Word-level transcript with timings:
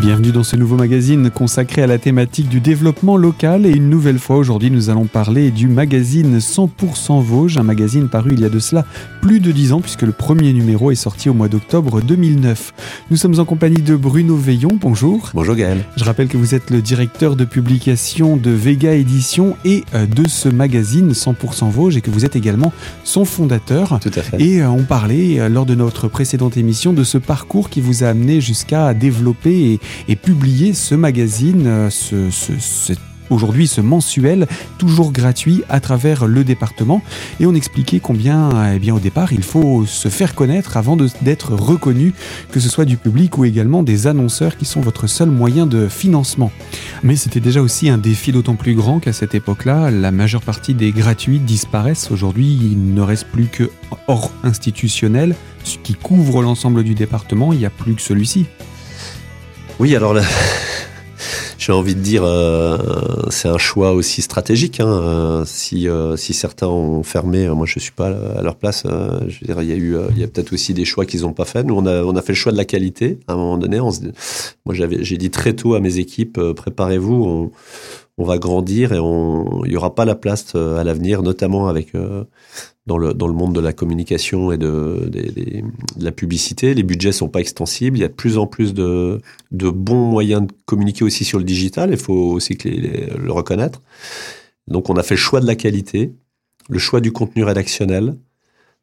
Bienvenue 0.00 0.32
dans 0.32 0.44
ce 0.44 0.56
nouveau 0.56 0.76
magazine 0.76 1.28
consacré 1.28 1.82
à 1.82 1.86
la 1.86 1.98
thématique 1.98 2.48
du 2.48 2.60
développement 2.60 3.18
local 3.18 3.66
et 3.66 3.70
une 3.70 3.90
nouvelle 3.90 4.18
fois 4.18 4.36
aujourd'hui 4.36 4.70
nous 4.70 4.88
allons 4.88 5.04
parler 5.04 5.50
du 5.50 5.68
magazine 5.68 6.38
100% 6.38 7.22
Vosges, 7.22 7.58
un 7.58 7.64
magazine 7.64 8.08
paru 8.08 8.30
il 8.32 8.40
y 8.40 8.46
a 8.46 8.48
de 8.48 8.58
cela 8.58 8.86
plus 9.20 9.40
de 9.40 9.52
10 9.52 9.74
ans 9.74 9.80
puisque 9.82 10.00
le 10.00 10.12
premier 10.12 10.54
numéro 10.54 10.90
est 10.90 10.94
sorti 10.94 11.28
au 11.28 11.34
mois 11.34 11.48
d'octobre 11.48 12.00
2009. 12.00 12.72
Nous 13.10 13.18
sommes 13.18 13.38
en 13.38 13.44
compagnie 13.44 13.82
de 13.82 13.94
Bruno 13.94 14.36
Veillon, 14.36 14.70
bonjour. 14.80 15.28
Bonjour 15.34 15.54
Gaël. 15.54 15.84
Je 15.98 16.04
rappelle 16.04 16.28
que 16.28 16.38
vous 16.38 16.54
êtes 16.54 16.70
le 16.70 16.80
directeur 16.80 17.36
de 17.36 17.44
publication 17.44 18.38
de 18.38 18.50
Vega 18.50 18.94
Édition 18.94 19.54
et 19.66 19.84
euh, 19.94 20.06
de 20.06 20.26
ce 20.26 20.48
magazine 20.48 21.12
100% 21.12 21.70
Vosges 21.70 21.98
et 21.98 22.00
que 22.00 22.10
vous 22.10 22.24
êtes 22.24 22.36
également 22.36 22.72
son 23.04 23.26
fondateur. 23.26 23.98
Tout 24.00 24.10
à 24.14 24.22
fait. 24.22 24.40
Et 24.40 24.62
euh, 24.62 24.70
on 24.70 24.84
parlait 24.84 25.40
euh, 25.40 25.50
lors 25.50 25.66
de 25.66 25.74
notre 25.74 26.08
précédente 26.08 26.56
émission 26.56 26.94
de 26.94 27.04
ce 27.04 27.18
parcours 27.18 27.68
qui 27.68 27.82
vous 27.82 28.02
a 28.02 28.06
amené 28.06 28.40
jusqu'à 28.40 28.94
développer 28.94 29.72
et 29.72 29.80
et 30.08 30.16
publier 30.16 30.74
ce 30.74 30.94
magazine, 30.94 31.64
euh, 31.66 31.90
aujourd'hui 33.30 33.66
ce 33.66 33.80
mensuel, 33.80 34.46
toujours 34.78 35.12
gratuit 35.12 35.62
à 35.68 35.80
travers 35.80 36.26
le 36.26 36.44
département. 36.44 37.02
Et 37.38 37.46
on 37.46 37.54
expliquait 37.54 38.00
combien, 38.00 38.72
eh 38.74 38.78
bien, 38.78 38.94
au 38.94 38.98
départ, 38.98 39.32
il 39.32 39.42
faut 39.42 39.86
se 39.86 40.08
faire 40.08 40.34
connaître 40.34 40.76
avant 40.76 40.96
d'être 40.96 41.54
reconnu, 41.54 42.12
que 42.50 42.60
ce 42.60 42.68
soit 42.68 42.84
du 42.84 42.96
public 42.96 43.38
ou 43.38 43.44
également 43.44 43.82
des 43.82 44.06
annonceurs 44.06 44.56
qui 44.56 44.64
sont 44.64 44.80
votre 44.80 45.06
seul 45.06 45.30
moyen 45.30 45.66
de 45.66 45.88
financement. 45.88 46.50
Mais 47.02 47.16
c'était 47.16 47.40
déjà 47.40 47.62
aussi 47.62 47.88
un 47.88 47.98
défi 47.98 48.32
d'autant 48.32 48.56
plus 48.56 48.74
grand 48.74 49.00
qu'à 49.00 49.12
cette 49.12 49.34
époque-là, 49.34 49.90
la 49.90 50.10
majeure 50.10 50.42
partie 50.42 50.74
des 50.74 50.90
gratuits 50.90 51.38
disparaissent. 51.38 52.10
Aujourd'hui, 52.10 52.58
il 52.60 52.94
ne 52.94 53.00
reste 53.00 53.26
plus 53.28 53.46
que 53.46 53.70
hors 54.08 54.32
institutionnel, 54.42 55.34
ce 55.64 55.78
qui 55.78 55.94
couvre 55.94 56.42
l'ensemble 56.42 56.82
du 56.82 56.94
département, 56.94 57.52
il 57.52 57.58
n'y 57.58 57.66
a 57.66 57.70
plus 57.70 57.94
que 57.94 58.02
celui-ci. 58.02 58.46
Oui, 59.80 59.96
alors 59.96 60.12
là, 60.12 60.20
j'ai 61.58 61.72
envie 61.72 61.94
de 61.94 62.00
dire, 62.00 62.22
euh, 62.22 62.76
c'est 63.30 63.48
un 63.48 63.56
choix 63.56 63.92
aussi 63.92 64.20
stratégique. 64.20 64.78
Hein. 64.78 64.86
Euh, 64.86 65.44
si, 65.46 65.88
euh, 65.88 66.18
si 66.18 66.34
certains 66.34 66.66
ont 66.66 67.02
fermé, 67.02 67.48
moi 67.48 67.64
je 67.64 67.78
suis 67.78 67.90
pas 67.90 68.08
à 68.08 68.42
leur 68.42 68.56
place. 68.56 68.82
je 68.84 69.40
veux 69.40 69.46
dire, 69.46 69.62
il 69.62 69.68
y 69.70 69.72
a 69.72 69.76
eu, 69.76 69.96
il 70.10 70.18
y 70.18 70.22
a 70.22 70.28
peut-être 70.28 70.52
aussi 70.52 70.74
des 70.74 70.84
choix 70.84 71.06
qu'ils 71.06 71.22
n'ont 71.22 71.32
pas 71.32 71.46
fait. 71.46 71.64
Nous, 71.64 71.74
on 71.74 71.86
a, 71.86 72.02
on 72.02 72.14
a 72.14 72.20
fait 72.20 72.32
le 72.32 72.36
choix 72.36 72.52
de 72.52 72.58
la 72.58 72.66
qualité. 72.66 73.20
À 73.26 73.32
un 73.32 73.36
moment 73.36 73.56
donné, 73.56 73.80
on 73.80 73.90
moi 74.66 74.74
j'avais, 74.74 75.02
j'ai 75.02 75.16
dit 75.16 75.30
très 75.30 75.54
tôt 75.54 75.72
à 75.72 75.80
mes 75.80 75.96
équipes, 75.96 76.38
préparez-vous. 76.54 77.24
On, 77.24 77.50
on 78.20 78.24
va 78.24 78.38
grandir 78.38 78.92
et 78.92 78.98
on, 79.00 79.64
il 79.64 79.72
y 79.72 79.76
aura 79.76 79.94
pas 79.94 80.04
la 80.04 80.14
place 80.14 80.54
à 80.54 80.84
l'avenir, 80.84 81.22
notamment 81.22 81.68
avec 81.68 81.94
dans 82.86 82.98
le, 82.98 83.14
dans 83.14 83.28
le 83.28 83.34
monde 83.34 83.54
de 83.54 83.60
la 83.60 83.72
communication 83.72 84.50
et 84.52 84.58
de, 84.58 85.10
la 85.98 86.12
publicité. 86.12 86.74
Les 86.74 86.82
budgets 86.82 87.12
sont 87.12 87.28
pas 87.28 87.40
extensibles. 87.40 87.96
Il 87.96 88.00
y 88.00 88.04
a 88.04 88.08
de 88.08 88.12
plus 88.12 88.36
en 88.36 88.46
plus 88.46 88.74
de, 88.74 89.20
de 89.52 89.70
bons 89.70 90.10
moyens 90.10 90.42
de 90.42 90.52
communiquer 90.64 91.04
aussi 91.04 91.24
sur 91.24 91.38
le 91.38 91.44
digital. 91.44 91.90
Il 91.92 91.96
faut 91.96 92.32
aussi 92.32 92.58
le 92.64 93.32
reconnaître. 93.32 93.80
Donc, 94.66 94.90
on 94.90 94.94
a 94.94 95.02
fait 95.02 95.14
le 95.14 95.20
choix 95.20 95.40
de 95.40 95.46
la 95.46 95.54
qualité, 95.54 96.12
le 96.68 96.78
choix 96.78 97.00
du 97.00 97.12
contenu 97.12 97.44
rédactionnel, 97.44 98.16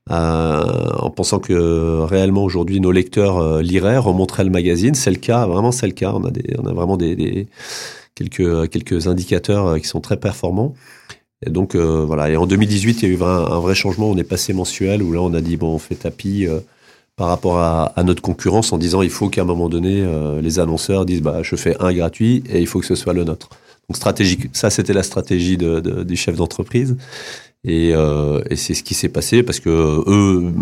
euh, 0.09 0.89
en 0.99 1.09
pensant 1.09 1.39
que 1.39 1.99
réellement 2.03 2.45
aujourd'hui 2.45 2.79
nos 2.79 2.93
lecteurs 2.93 3.39
euh, 3.39 3.61
liraient, 3.61 3.97
remonteraient 3.97 4.45
le 4.45 4.51
magazine. 4.51 4.95
C'est 4.95 5.11
le 5.11 5.17
cas, 5.17 5.45
vraiment 5.47 5.73
c'est 5.73 5.87
le 5.87 5.93
cas. 5.93 6.13
On 6.13 6.23
a, 6.23 6.31
des, 6.31 6.55
on 6.57 6.65
a 6.65 6.73
vraiment 6.73 6.95
des 6.95 7.47
quelques, 8.17 8.69
quelques 8.69 9.07
indicateurs 9.07 9.67
euh, 9.67 9.79
qui 9.79 9.87
sont 9.87 10.01
très 10.01 10.17
performants. 10.17 10.73
Et 11.45 11.51
donc 11.51 11.75
euh, 11.75 12.03
voilà. 12.05 12.29
Et 12.29 12.37
en 12.37 12.47
2018, 12.47 13.03
il 13.03 13.09
y 13.09 13.11
a 13.11 13.15
eu 13.15 13.23
un, 13.23 13.59
vrai 13.59 13.75
changement. 13.75 14.09
On 14.09 14.17
est 14.17 14.23
passé 14.23 14.53
mensuel 14.53 15.03
où 15.03 15.13
là, 15.13 15.21
on 15.21 15.33
a 15.33 15.41
dit 15.41 15.55
bon, 15.55 15.75
on 15.75 15.77
fait 15.77 15.95
tapis 15.95 16.47
euh, 16.47 16.59
par 17.15 17.27
rapport 17.27 17.59
à, 17.59 18.03
notre 18.03 18.21
concurrence 18.21 18.73
en 18.73 18.77
disant 18.77 19.01
il 19.01 19.09
faut 19.09 19.29
qu'à 19.29 19.41
un 19.41 19.45
moment 19.45 19.69
donné, 19.69 20.05
les 20.39 20.59
annonceurs 20.59 21.03
disent 21.03 21.23
bah 21.23 21.41
je 21.41 21.55
fais 21.55 21.75
un 21.79 21.91
gratuit 21.91 22.43
et 22.47 22.59
il 22.59 22.67
faut 22.67 22.79
que 22.79 22.85
ce 22.85 22.93
soit 22.93 23.13
le 23.13 23.23
nôtre. 23.23 23.49
Donc 23.89 23.97
stratégique. 23.97 24.49
Ça, 24.53 24.69
c'était 24.69 24.93
la 24.93 25.01
stratégie 25.01 25.57
de, 25.57 25.79
de, 25.79 26.03
des 26.03 26.15
chefs 26.15 26.35
d'entreprise. 26.35 26.95
Et, 27.63 27.91
c'est 28.55 28.75
ce 28.75 28.83
qui 28.83 28.93
s'est 28.93 29.09
passé 29.09 29.41
parce 29.41 29.59
que 29.59 29.69
eux, 29.69 30.53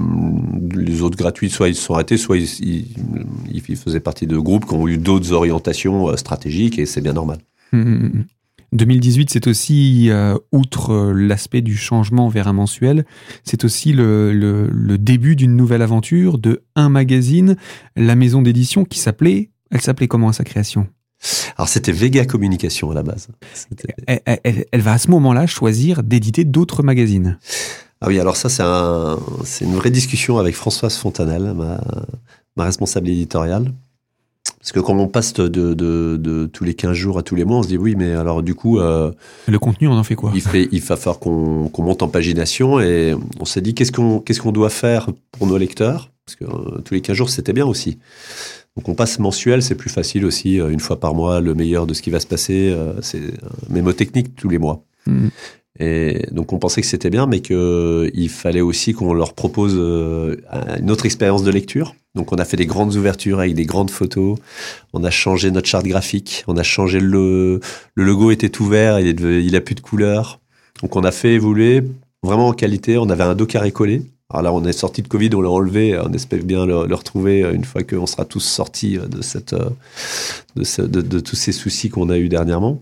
les 0.78 1.02
autres 1.02 1.18
gratuits, 1.18 1.50
soit 1.50 1.68
ils 1.68 1.76
se 1.76 1.82
sont 1.82 1.94
arrêtés, 1.94 2.16
soit 2.16 2.38
ils, 2.38 3.76
faisaient 3.76 4.00
partie 4.00 4.26
de 4.26 4.38
groupes 4.38 4.66
qui 4.66 4.74
ont 4.76 4.88
eu 4.88 4.98
d'autres 4.98 5.34
orientations 5.34 6.16
stratégiques 6.16 6.80
et 6.80 6.86
c'est 6.86 7.02
bien 7.02 7.12
normal. 7.12 7.40
Mmh, 7.72 7.78
mmh, 7.80 8.08
mmh. 8.08 8.26
2018, 8.76 9.30
c'est 9.30 9.48
aussi, 9.48 10.10
euh, 10.10 10.38
outre 10.52 10.92
euh, 10.92 11.14
l'aspect 11.14 11.62
du 11.62 11.78
changement 11.78 12.28
vers 12.28 12.48
un 12.48 12.54
mensuel, 12.54 13.06
c'est 13.44 13.64
aussi 13.64 13.94
le, 13.94 14.34
le, 14.34 14.98
début 14.98 15.36
d'une 15.36 15.56
nouvelle 15.56 15.82
aventure 15.82 16.38
de 16.38 16.64
un 16.76 16.90
magazine, 16.90 17.56
la 17.96 18.16
maison 18.16 18.42
d'édition 18.42 18.86
qui 18.86 19.00
s'appelait, 19.00 19.52
elle 19.72 19.82
s'appelait 19.82 20.08
comment 20.08 20.30
à 20.30 20.34
sa 20.34 20.44
création? 20.44 20.88
Alors 21.58 21.70
c'était 21.70 21.92
Vega 21.92 22.26
Communication 22.26 22.92
à 22.92 22.94
la 22.94 23.04
base. 23.04 23.30
Elle, 24.08 24.22
elle, 24.26 24.66
elle, 24.72 24.82
va 24.82 24.94
à 24.94 24.98
ce 24.98 25.10
moment-là 25.12 25.48
choisir 25.48 26.04
d'éditer 26.04 26.44
d'autres 26.44 26.84
magazines. 26.84 27.40
Ah 28.02 28.08
oui, 28.08 28.20
alors 28.20 28.36
ça 28.36 28.50
c'est 28.50 28.64
un, 28.64 29.18
c'est 29.44 29.66
une 29.66 29.76
vraie 29.76 29.92
discussion 29.92 30.38
avec 30.38 30.54
Françoise 30.56 30.98
Fontanelle, 30.98 31.54
ma, 31.56 31.82
ma 32.58 32.66
responsable 32.66 33.10
éditoriale, 33.10 33.72
parce 34.66 34.72
que 34.72 34.80
quand 34.80 34.98
on 34.98 35.08
passe 35.08 35.34
de, 35.34 35.48
de, 35.48 36.18
de, 36.18 36.48
tous 36.48 36.64
les 36.64 36.74
15 36.74 36.94
jours 36.94 37.20
à 37.20 37.22
tous 37.22 37.36
les 37.36 37.46
mois, 37.46 37.60
on 37.60 37.62
se 37.62 37.68
dit 37.68 37.78
oui, 37.78 37.94
mais 37.96 38.14
alors 38.14 38.42
du 38.42 38.56
coup... 38.56 38.80
Euh, 38.80 39.12
le 39.48 39.60
contenu, 39.60 39.88
on 39.88 39.92
en 39.92 40.04
fait 40.04 40.16
quoi? 40.16 40.32
il, 40.34 40.42
fait, 40.42 40.68
il 40.72 40.82
va 40.82 40.96
falloir 40.96 41.20
qu'on 41.20 41.70
monte 41.78 42.02
en 42.02 42.08
pagination 42.08 42.80
et 42.80 43.16
on 43.40 43.46
s'est 43.46 43.62
dit 43.62 43.76
qu'est-ce 43.76 43.92
qu'on 43.92 44.18
qu'est-ce 44.22 44.42
qu'on 44.42 44.52
doit 44.52 44.72
faire 44.72 45.12
pour 45.34 45.46
nos 45.46 45.60
lecteurs? 45.60 46.10
Parce 46.26 46.36
que 46.36 46.46
euh, 46.46 46.82
tous 46.82 46.96
les 46.96 47.02
15 47.02 47.16
jours, 47.16 47.30
c'était 47.30 47.54
bien 47.54 47.68
aussi. 47.68 48.00
Donc 48.76 48.90
on 48.90 48.96
passe 48.96 49.20
mensuel, 49.20 49.62
c'est 49.62 49.76
plus 49.76 49.92
facile 49.92 50.26
aussi, 50.26 50.60
euh, 50.60 50.72
une 50.72 50.80
fois 50.80 51.00
par 51.00 51.14
mois, 51.14 51.42
le 51.42 51.54
meilleur 51.54 51.86
de 51.86 51.94
ce 51.94 52.02
qui 52.02 52.10
va 52.10 52.20
se 52.20 52.26
passer. 52.26 52.76
c'est 53.04 53.22
mémotechnique 53.70 54.36
tous 54.36 54.50
les 54.50 54.58
mois. 54.58 54.84
Mmh. 55.06 55.28
Et 55.80 56.26
donc 56.32 56.54
on 56.54 56.60
pensait 56.60 56.82
que 56.82 56.88
c'était 56.88 57.10
bien, 57.10 57.28
mais 57.28 57.42
qu'il 57.42 58.30
fallait 58.30 58.62
aussi 58.62 58.94
qu'on 58.94 59.14
leur 59.14 59.34
propose 59.34 59.76
euh, 59.76 60.38
une 60.80 60.90
autre 60.90 61.06
expérience 61.06 61.44
de 61.44 61.52
lecture. 61.52 61.96
Donc 62.16 62.32
on 62.32 62.38
a 62.38 62.46
fait 62.46 62.56
des 62.56 62.66
grandes 62.66 62.96
ouvertures 62.96 63.40
avec 63.40 63.56
des 63.56 63.66
grandes 63.66 63.92
photos. 63.92 64.38
On 64.94 65.04
a 65.04 65.10
changé 65.10 65.52
notre 65.52 65.68
charte 65.68 65.86
graphique. 65.86 66.46
On 66.48 66.56
a 66.56 66.64
changé 66.64 67.00
le 67.02 67.60
le 67.94 68.04
logo 68.06 68.32
était 68.32 68.50
tout 68.50 68.66
vert, 68.66 69.00
il, 69.00 69.08
est, 69.08 69.46
il 69.46 69.56
a 69.56 69.62
plus 69.62 69.76
de 69.76 69.82
couleur. 69.82 70.40
Donc 70.82 70.96
on 70.96 71.04
a 71.04 71.12
fait 71.12 71.34
évoluer 71.34 71.84
vraiment 72.24 72.48
en 72.48 72.54
qualité. 72.54 72.98
On 72.98 73.10
avait 73.10 73.24
un 73.24 73.36
dos 73.36 73.46
carré 73.46 73.72
collé. 73.72 74.02
Alors 74.30 74.42
là, 74.42 74.54
on 74.54 74.66
est 74.66 74.74
sorti 74.74 75.04
de 75.04 75.08
Covid, 75.08 75.30
on 75.36 75.42
l'a 75.42 75.52
enlevé. 75.52 76.00
On 76.00 76.12
espère 76.14 76.42
bien 76.44 76.66
le, 76.66 76.96
retrouver 76.96 77.42
une 77.54 77.66
fois 77.66 77.84
qu'on 77.84 78.08
sera 78.08 78.26
tous 78.26 78.40
sortis 78.40 78.98
de 78.98 79.22
cette 79.22 79.54
de, 80.56 80.88
de, 80.88 81.02
de 81.02 81.20
tous 81.20 81.36
ces 81.36 81.52
soucis 81.52 81.90
qu'on 81.90 82.10
a 82.10 82.18
eu 82.18 82.30
dernièrement. 82.30 82.82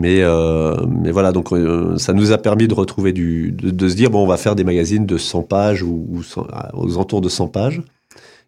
Mais, 0.00 0.22
euh, 0.22 0.74
mais 0.88 1.10
voilà, 1.10 1.30
donc 1.30 1.52
euh, 1.52 1.98
ça 1.98 2.14
nous 2.14 2.32
a 2.32 2.38
permis 2.38 2.66
de 2.66 2.72
retrouver 2.72 3.12
du, 3.12 3.52
de, 3.52 3.86
se 3.86 3.94
dire 3.94 4.08
bon, 4.10 4.24
on 4.24 4.26
va 4.26 4.38
faire 4.38 4.56
des 4.56 4.64
magazines 4.64 5.04
de 5.04 5.18
100 5.18 5.42
pages 5.42 5.82
ou, 5.82 6.22
aux 6.72 6.94
alentours 6.94 7.20
de 7.20 7.28
100 7.28 7.48
pages. 7.48 7.82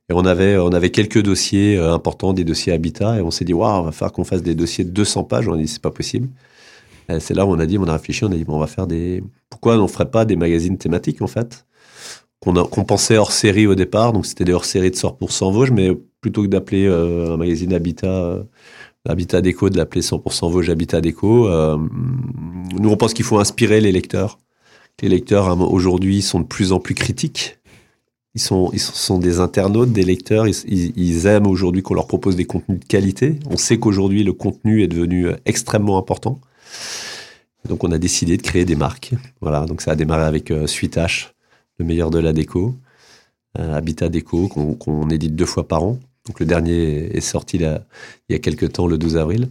Et 0.09 0.15
on 0.15 0.25
avait, 0.25 0.57
on 0.57 0.71
avait 0.71 0.89
quelques 0.89 1.23
dossiers 1.23 1.77
euh, 1.77 1.93
importants, 1.93 2.33
des 2.33 2.45
dossiers 2.45 2.73
habitat, 2.73 3.19
et 3.19 3.21
on 3.21 3.31
s'est 3.31 3.45
dit 3.45 3.53
waouh, 3.53 3.81
on 3.81 3.83
va 3.83 3.93
faire 3.93 4.13
qu'on 4.13 4.25
fasse 4.25 4.43
des 4.43 4.55
dossiers 4.55 4.85
de 4.85 4.91
200 4.93 5.25
pages. 5.25 5.47
On 5.47 5.53
a 5.53 5.59
dit 5.59 5.69
c'est 5.69 5.83
pas 5.83 5.91
possible. 5.91 6.31
C'est 7.19 7.35
là 7.35 7.45
où 7.45 7.51
on 7.51 7.59
a 7.59 7.67
dit, 7.67 7.77
on 7.77 7.85
a 7.85 7.93
réfléchi, 7.93 8.25
on 8.25 8.33
a 8.33 8.35
dit 8.37 8.45
bon, 8.45 8.57
on 8.57 8.59
va 8.59 8.67
faire 8.67 8.87
des. 8.87 9.23
Pourquoi 9.51 9.77
on 9.77 9.89
ferait 9.89 10.11
pas 10.11 10.25
des 10.25 10.37
magazines 10.37 10.79
thématiques 10.79 11.21
en 11.21 11.27
fait 11.27 11.67
qu'on 12.41 12.85
pensait 12.85 13.19
hors 13.19 13.31
série 13.31 13.69
au 13.69 13.77
départ, 13.77 14.13
donc 14.13 14.27
c'était 14.27 14.45
des 14.45 14.53
hors 14.53 14.65
séries 14.65 14.91
de 14.91 14.97
sort 14.97 15.17
pour 15.17 15.31
100 15.31 15.53
Vosges, 15.53 15.71
mais 15.71 15.93
plutôt 16.21 16.43
que 16.43 16.49
d'appeler 16.49 16.89
un 16.89 17.37
magazine 17.37 17.73
habitat 17.73 18.43
Habitat 19.09 19.41
Déco, 19.41 19.69
de 19.69 19.77
l'appeler 19.77 20.01
100% 20.01 20.51
Vosges 20.51 20.71
Habitat 20.71 21.01
Déco. 21.01 21.49
Euh, 21.49 21.77
nous, 22.79 22.91
on 22.91 22.97
pense 22.97 23.15
qu'il 23.15 23.25
faut 23.25 23.39
inspirer 23.39 23.81
les 23.81 23.93
lecteurs. 23.93 24.39
Les 25.01 25.09
lecteurs, 25.09 25.49
hein, 25.49 25.59
aujourd'hui, 25.61 26.23
sont 26.23 26.41
de 26.41 26.47
plus 26.47 26.73
en 26.73 26.79
plus 26.79 26.95
critiques. 26.95 27.59
Ils 28.35 28.41
sont, 28.41 28.71
ils 28.73 28.81
sont 28.81 29.19
des 29.19 29.41
internautes, 29.41 29.93
des 29.93 30.05
lecteurs. 30.05 30.47
Ils, 30.47 31.27
aiment 31.27 31.47
aujourd'hui 31.47 31.83
qu'on 31.83 31.95
leur 31.95 32.07
propose 32.07 32.37
des 32.37 32.45
contenus 32.45 32.81
de 32.81 32.85
qualité. 32.85 33.41
On 33.51 33.57
sait 33.57 33.79
qu'aujourd'hui, 33.79 34.23
le 34.25 34.33
contenu 34.33 34.83
est 34.83 34.89
devenu 34.89 35.29
extrêmement 35.45 35.99
important. 35.99 36.39
Donc, 37.69 37.85
on 37.85 37.93
a 37.93 37.99
décidé 37.99 38.37
de 38.37 38.43
créer 38.43 38.65
des 38.65 38.77
marques. 38.77 39.13
Voilà. 39.41 39.67
Donc, 39.67 39.83
ça 39.83 39.93
a 39.93 39.97
démarré 39.97 40.25
avec 40.25 40.51
euh, 40.51 40.67
Suite 40.67 40.97
H, 40.97 41.31
le 41.79 41.85
meilleur 41.85 42.11
de 42.11 42.19
la 42.19 42.33
déco. 42.33 42.75
Euh, 43.59 43.75
Habitat 43.75 44.09
Déco, 44.09 44.49
qu'on 44.49 45.11
édite 45.11 45.37
deux 45.37 45.47
fois 45.47 45.69
par 45.69 45.83
an. 45.83 45.99
Donc 46.27 46.39
le 46.41 46.47
dernier 46.47 47.17
est 47.17 47.21
sorti 47.21 47.57
il 47.59 47.81
y 48.29 48.35
a 48.35 48.39
quelques 48.39 48.73
temps, 48.73 48.87
le 48.87 48.99
12 48.99 49.17
avril. 49.17 49.49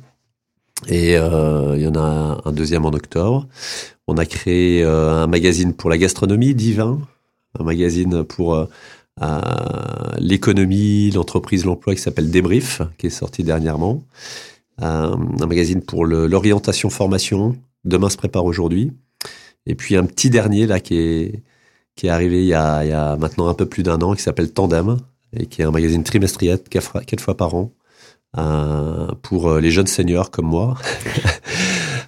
Et 0.87 1.15
euh, 1.17 1.75
il 1.75 1.83
y 1.83 1.87
en 1.87 1.95
a 1.95 2.41
un 2.43 2.51
deuxième 2.51 2.85
en 2.85 2.89
octobre. 2.89 3.47
On 4.07 4.17
a 4.17 4.25
créé 4.25 4.83
euh, 4.83 5.23
un 5.23 5.27
magazine 5.27 5.73
pour 5.73 5.89
la 5.89 5.97
gastronomie, 5.97 6.55
Divin, 6.55 6.99
un 7.59 7.63
magazine 7.63 8.23
pour 8.23 8.55
euh, 8.55 8.65
l'économie, 10.17 11.11
l'entreprise, 11.11 11.65
l'emploi 11.65 11.93
qui 11.93 12.01
s'appelle 12.01 12.31
Débrief, 12.31 12.81
qui 12.97 13.07
est 13.07 13.11
sorti 13.11 13.43
dernièrement. 13.43 14.03
un 14.79 15.17
magazine 15.47 15.81
pour 15.81 16.05
l'orientation 16.05 16.89
formation, 16.89 17.57
Demain 17.83 18.09
se 18.09 18.17
prépare 18.17 18.45
aujourd'hui. 18.45 18.91
Et 19.65 19.75
puis 19.75 19.95
un 19.95 20.05
petit 20.05 20.29
dernier 20.29 20.67
là 20.67 20.79
qui 20.79 20.97
est 20.97 21.43
qui 21.95 22.07
est 22.07 22.09
arrivé 22.09 22.41
il 22.41 22.47
y 22.47 22.53
a, 22.53 22.83
il 22.85 22.89
y 22.89 22.93
a 22.93 23.15
maintenant 23.17 23.47
un 23.47 23.53
peu 23.53 23.65
plus 23.65 23.83
d'un 23.83 24.01
an, 24.01 24.15
qui 24.15 24.21
s'appelle 24.21 24.51
Tandem, 24.53 24.97
et 25.33 25.45
qui 25.45 25.61
est 25.61 25.65
un 25.65 25.71
magazine 25.71 26.03
trimestriel 26.03 26.59
quatre 26.69 27.21
fois, 27.21 27.37
par 27.37 27.53
an, 27.55 27.71
pour 29.21 29.53
les 29.55 29.71
jeunes 29.71 29.87
seniors 29.87 30.31
comme 30.31 30.47
moi. 30.47 30.77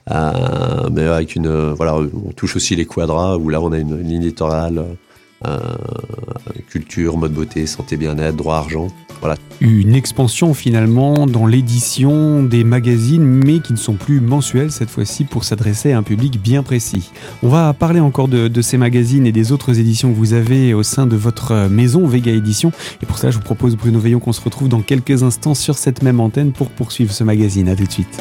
mais 0.10 1.04
avec 1.04 1.36
une 1.36 1.72
voilà, 1.72 1.96
on 1.96 2.31
touche 2.31 2.56
aussi 2.56 2.75
les 2.75 2.86
quadras 2.86 3.38
où 3.38 3.50
là 3.50 3.62
on 3.62 3.72
a 3.72 3.78
une, 3.78 4.00
une 4.00 4.08
ligne 4.08 4.34
euh, 4.42 4.94
culture, 6.69 7.18
mode 7.18 7.34
beauté, 7.34 7.68
santé, 7.68 7.98
bien-être, 7.98 8.36
droit, 8.36 8.56
argent. 8.56 8.88
Voilà. 9.19 9.36
Une 9.62 9.95
expansion 9.95 10.54
finalement 10.54 11.28
dans 11.28 11.45
l'édition 11.45 12.44
des 12.44 12.66
magazines, 12.66 13.24
mais 13.24 13.60
qui 13.60 13.72
ne 13.72 13.78
sont 13.78 13.94
plus 13.94 14.19
mensuels 14.19 14.72
cette 14.72 14.90
fois-ci 14.90 15.24
pour 15.24 15.45
s'adresser 15.45 15.94
à 15.94 15.98
un 15.98 16.04
public 16.04 16.42
bien 16.42 16.63
précis. 16.63 17.12
On 17.42 17.48
va 17.48 17.74
parler 17.74 18.01
encore 18.01 18.28
de, 18.28 18.62
ces 18.62 18.78
magazines 18.78 19.25
et 19.25 19.31
des 19.31 19.51
autres 19.51 19.80
éditions 19.80 20.12
que 20.12 20.18
vous 20.18 20.34
avez 20.34 20.74
au 20.74 20.84
sein 20.84 21.06
de 21.06 21.16
votre 21.16 21.68
maison 21.69 22.06
Vega 22.06 22.31
Édition. 22.31 22.74
Et 23.01 23.06
pour 23.06 23.18
cela, 23.18 23.31
je 23.31 23.38
vous 23.38 23.44
propose, 23.44 23.78
Bruno 23.78 24.00
Veillon, 24.00 24.19
qu'on 24.19 24.34
se 24.34 24.42
retrouve 24.42 24.68
dans 24.68 24.81
quelques 24.81 25.24
instants 25.24 25.56
sur 25.56 25.78
cette 25.78 26.04
même 26.04 26.19
antenne 26.19 26.51
pour 26.51 26.69
poursuivre 26.69 27.13
ce 27.13 27.24
magazine. 27.24 27.69
À 27.69 27.75
tout 27.75 27.86
de 27.86 27.92
suite. 27.92 28.19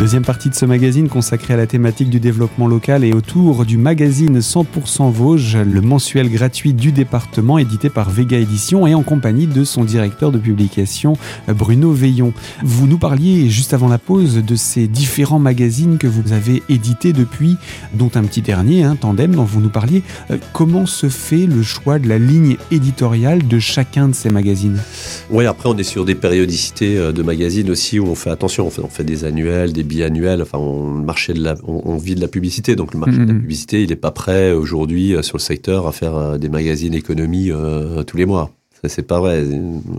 Deuxième 0.00 0.24
partie 0.24 0.48
de 0.48 0.54
ce 0.54 0.64
magazine 0.64 1.10
consacrée 1.10 1.52
à 1.52 1.58
la 1.58 1.66
thématique 1.66 2.08
du 2.08 2.20
développement 2.20 2.66
local 2.66 3.04
et 3.04 3.12
autour 3.12 3.66
du 3.66 3.76
magazine 3.76 4.38
100% 4.38 5.12
Vosges, 5.12 5.58
le 5.58 5.82
mensuel 5.82 6.30
gratuit 6.30 6.72
du 6.72 6.90
département 6.90 7.58
édité 7.58 7.90
par 7.90 8.08
Vega 8.08 8.38
Édition 8.38 8.86
et 8.86 8.94
en 8.94 9.02
compagnie 9.02 9.46
de 9.46 9.62
son 9.62 9.84
directeur 9.84 10.32
de 10.32 10.38
publication 10.38 11.18
Bruno 11.48 11.92
Veillon. 11.92 12.32
Vous 12.62 12.86
nous 12.86 12.96
parliez 12.96 13.50
juste 13.50 13.74
avant 13.74 13.88
la 13.88 13.98
pause 13.98 14.36
de 14.36 14.56
ces 14.56 14.86
différents 14.86 15.38
magazines 15.38 15.98
que 15.98 16.06
vous 16.06 16.32
avez 16.32 16.62
édités 16.70 17.12
depuis, 17.12 17.58
dont 17.92 18.10
un 18.14 18.22
petit 18.22 18.40
dernier, 18.40 18.84
hein, 18.84 18.96
Tandem, 18.98 19.34
dont 19.34 19.44
vous 19.44 19.60
nous 19.60 19.68
parliez. 19.68 20.02
Euh, 20.30 20.38
comment 20.54 20.86
se 20.86 21.10
fait 21.10 21.44
le 21.44 21.62
choix 21.62 21.98
de 21.98 22.08
la 22.08 22.18
ligne 22.18 22.56
éditoriale 22.70 23.46
de 23.46 23.58
chacun 23.58 24.08
de 24.08 24.14
ces 24.14 24.30
magazines? 24.30 24.80
Oui, 25.28 25.44
après 25.44 25.68
on 25.68 25.76
est 25.76 25.82
sur 25.82 26.06
des 26.06 26.14
périodicités 26.14 26.96
euh, 26.96 27.12
de 27.12 27.22
magazines 27.22 27.68
aussi 27.68 27.98
où 27.98 28.06
on 28.06 28.14
fait 28.14 28.30
attention, 28.30 28.66
on 28.66 28.70
fait, 28.70 28.80
on 28.82 28.88
fait 28.88 29.04
des 29.04 29.26
annuels, 29.26 29.74
des 29.74 29.89
biannuel. 29.90 30.40
Enfin, 30.40 30.58
on, 30.58 30.86
marché 30.86 31.34
de 31.34 31.42
la, 31.42 31.56
on, 31.64 31.96
vit 31.96 32.14
de 32.14 32.20
la 32.20 32.28
publicité, 32.28 32.76
donc 32.76 32.94
le 32.94 33.00
marché 33.00 33.18
de 33.18 33.26
la 33.26 33.32
mhm. 33.32 33.40
publicité, 33.40 33.82
il 33.82 33.90
n'est 33.90 33.96
pas 33.96 34.12
prêt 34.12 34.52
aujourd'hui 34.52 35.14
euh, 35.14 35.22
sur 35.22 35.36
le 35.36 35.42
secteur 35.42 35.86
à 35.86 35.92
faire 35.92 36.14
euh, 36.16 36.38
des 36.38 36.48
magazines 36.48 36.94
économie 36.94 37.50
euh, 37.50 38.02
tous 38.04 38.16
les 38.16 38.26
mois. 38.26 38.50
C'est 38.84 39.06
pas 39.06 39.20
vrai. 39.20 39.44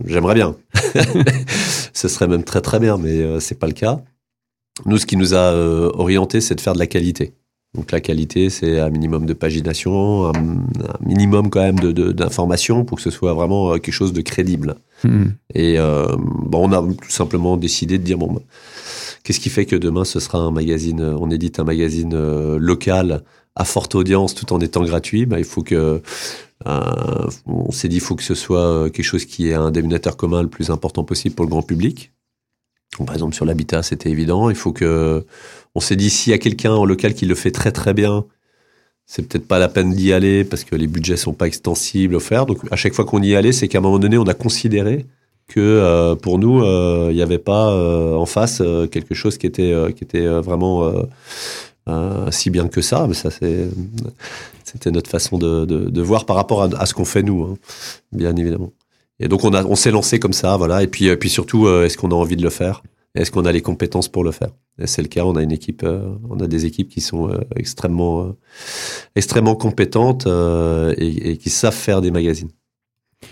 J'aimerais 0.06 0.34
bien. 0.34 0.56
Ce 1.94 2.08
serait 2.08 2.28
même 2.28 2.44
très 2.44 2.62
très 2.62 2.80
bien, 2.80 2.98
mais 2.98 3.40
c'est 3.40 3.60
pas 3.60 3.68
le 3.68 3.74
cas. 3.74 4.02
Nous, 4.88 4.98
ce 4.98 5.06
qui 5.06 5.18
nous 5.18 5.36
a 5.36 5.54
orienté, 5.54 6.42
c'est 6.42 6.56
de 6.56 6.62
faire 6.62 6.74
de 6.74 6.80
la 6.80 6.88
qualité. 6.88 7.34
Donc 7.76 7.92
la 7.92 8.02
qualité, 8.02 8.50
c'est 8.50 8.80
un 8.80 8.90
minimum 8.90 9.28
de 9.28 9.34
pagination, 9.34 10.30
un, 10.30 10.34
minimum 11.06 11.52
quand 11.52 11.62
même 11.62 11.78
d'informations 11.94 12.84
pour 12.84 12.98
que 12.98 13.04
ce 13.04 13.12
soit 13.12 13.36
vraiment 13.36 13.74
quelque 13.74 13.92
chose 13.92 14.14
de 14.14 14.22
crédible. 14.22 14.78
Mhm. 15.04 15.36
Et 15.54 15.78
bon, 15.78 16.68
on 16.68 16.72
a 16.72 16.82
tout 16.82 17.12
simplement 17.12 17.58
décidé 17.58 18.00
de 18.00 18.04
dire 18.04 18.18
bon, 18.18 18.34
bah, 18.34 18.42
Qu'est-ce 19.24 19.40
qui 19.40 19.50
fait 19.50 19.66
que 19.66 19.76
demain 19.76 20.06
ce 20.06 20.20
sera 20.20 20.40
un 20.40 20.52
magazine, 20.52 21.02
on 21.02 21.30
édite 21.30 21.60
un 21.60 21.64
magazine 21.64 22.14
euh, 22.14 22.58
local 22.58 23.24
à 23.56 23.66
forte 23.66 23.94
audience 23.96 24.34
tout 24.34 24.52
en 24.54 24.60
étant 24.60 24.84
gratuit? 24.84 25.26
Bah, 25.26 25.40
Il 25.40 25.46
faut 25.46 25.62
que 25.62 26.02
euh, 26.68 27.30
on 27.46 27.72
s'est 27.72 27.88
dit 27.88 27.98
il 27.98 28.02
faut 28.02 28.16
que 28.16 28.24
ce 28.24 28.36
soit 28.36 28.66
euh, 28.66 28.90
quelque 28.90 29.06
chose 29.06 29.26
qui 29.26 29.50
est 29.50 29.54
un 29.54 29.72
dénominateur 29.72 30.18
commun 30.18 30.42
le 30.42 30.50
plus 30.50 30.70
important 30.70 31.04
possible 31.04 31.36
pour 31.36 31.46
le 31.46 31.50
grand 31.50 31.64
public. 31.64 32.12
par 33.06 33.14
exemple 33.14 33.36
sur 33.36 33.46
l'habitat, 33.46 33.84
c'était 33.84 34.10
évident. 34.10 34.50
Il 34.50 34.56
faut 34.56 34.74
que 34.74 35.26
on 35.76 35.80
s'est 35.80 35.96
dit 35.96 36.10
s'il 36.10 36.32
y 36.32 36.34
a 36.34 36.40
quelqu'un 36.40 36.74
en 36.74 36.86
local 36.86 37.14
qui 37.14 37.26
le 37.26 37.36
fait 37.36 37.52
très 37.52 37.72
très 37.72 37.94
bien, 37.94 38.26
c'est 39.06 39.28
peut-être 39.28 39.48
pas 39.48 39.60
la 39.60 39.70
peine 39.70 39.94
d'y 39.94 40.14
aller 40.14 40.44
parce 40.44 40.64
que 40.64 40.76
les 40.76 40.88
budgets 40.88 41.18
sont 41.18 41.34
pas 41.34 41.48
extensibles 41.48 42.16
offerts. 42.16 42.46
Donc 42.46 42.60
à 42.72 42.76
chaque 42.76 42.94
fois 42.94 43.06
qu'on 43.06 43.22
y 43.22 43.36
allait, 43.36 43.52
c'est 43.52 43.68
qu'à 43.68 43.80
un 43.80 43.82
moment 43.82 44.00
donné, 44.00 44.18
on 44.18 44.24
a 44.24 44.34
considéré 44.34 45.06
que 45.52 45.60
euh, 45.60 46.16
pour 46.16 46.40
nous, 46.40 46.64
euh, 46.64 47.08
il 47.12 47.16
n'y 47.16 47.22
avait 47.22 47.38
pas 47.38 47.72
euh, 47.72 48.16
en 48.16 48.26
face 48.26 48.64
quelque 48.90 49.14
chose 49.14 49.38
qui 49.38 49.46
était, 49.46 49.74
qui 49.96 50.04
était 50.04 50.28
vraiment 50.28 50.92
si 52.32 52.50
bien 52.50 52.68
que 52.70 52.82
ça. 52.82 53.06
Mais 53.08 53.14
ça, 53.14 53.30
c'était 53.30 54.92
notre 54.92 55.10
façon 55.10 55.38
de, 55.38 56.02
voir 56.02 56.26
par 56.26 56.38
rapport 56.38 56.64
à, 56.64 56.86
ce 56.86 56.94
qu'on 56.94 57.06
fait 57.06 57.24
nous, 57.24 57.44
hein, 57.44 57.58
bien 58.12 58.36
évidemment. 58.36 58.72
Et 59.20 59.28
donc 59.28 59.44
on, 59.44 59.54
on 59.54 59.76
s'est 59.76 59.92
lancé 59.92 60.20
comme 60.20 60.34
ça, 60.34 60.58
voilà. 60.58 60.82
Et 60.84 60.88
puis, 60.88 61.16
puis 61.18 61.30
surtout, 61.30 61.68
est-ce 61.68 61.98
qu'on 61.98 62.12
a 62.12 62.16
envie 62.16 62.38
de 62.38 62.44
le 62.44 62.50
faire? 62.50 62.82
Est-ce 63.14 63.30
qu'on 63.30 63.44
a 63.44 63.52
les 63.52 63.62
compétences 63.62 64.08
pour 64.08 64.24
le 64.24 64.32
faire? 64.32 64.52
C'est 64.86 65.02
le 65.02 65.10
cas. 65.10 65.26
On 65.26 65.36
a 65.36 65.44
une 65.44 65.52
équipe, 65.52 65.86
on 66.30 66.40
a 66.40 66.48
des 66.48 66.66
équipes 66.66 66.90
qui 66.90 67.02
sont 67.02 67.30
extrêmement, 67.58 68.34
extrêmement 69.16 69.56
compétentes 69.56 70.28
et 70.98 71.38
qui 71.38 71.50
savent 71.50 71.76
faire 71.76 72.02
des 72.02 72.10
magazines. 72.10 72.50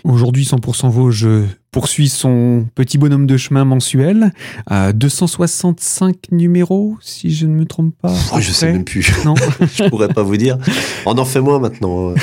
Aujourd'hui, 0.04 0.44
100% 0.44 0.90
Vosges 0.90 1.28
poursuit 1.70 2.08
son 2.08 2.66
petit 2.74 2.96
bonhomme 2.96 3.26
de 3.26 3.36
chemin 3.36 3.64
mensuel 3.64 4.32
à 4.66 4.92
265 4.92 6.32
numéros, 6.32 6.96
si 7.00 7.32
je 7.32 7.46
ne 7.46 7.54
me 7.54 7.64
trompe 7.64 7.94
pas. 8.00 8.14
Oh, 8.34 8.40
je 8.40 8.50
sais 8.50 8.72
même 8.72 8.84
plus. 8.84 9.12
Non. 9.24 9.34
je 9.60 9.88
pourrais 9.88 10.08
pas 10.08 10.22
vous 10.22 10.36
dire. 10.36 10.58
On 11.06 11.18
en 11.18 11.24
fait 11.24 11.40
moins 11.40 11.58
maintenant. 11.58 12.14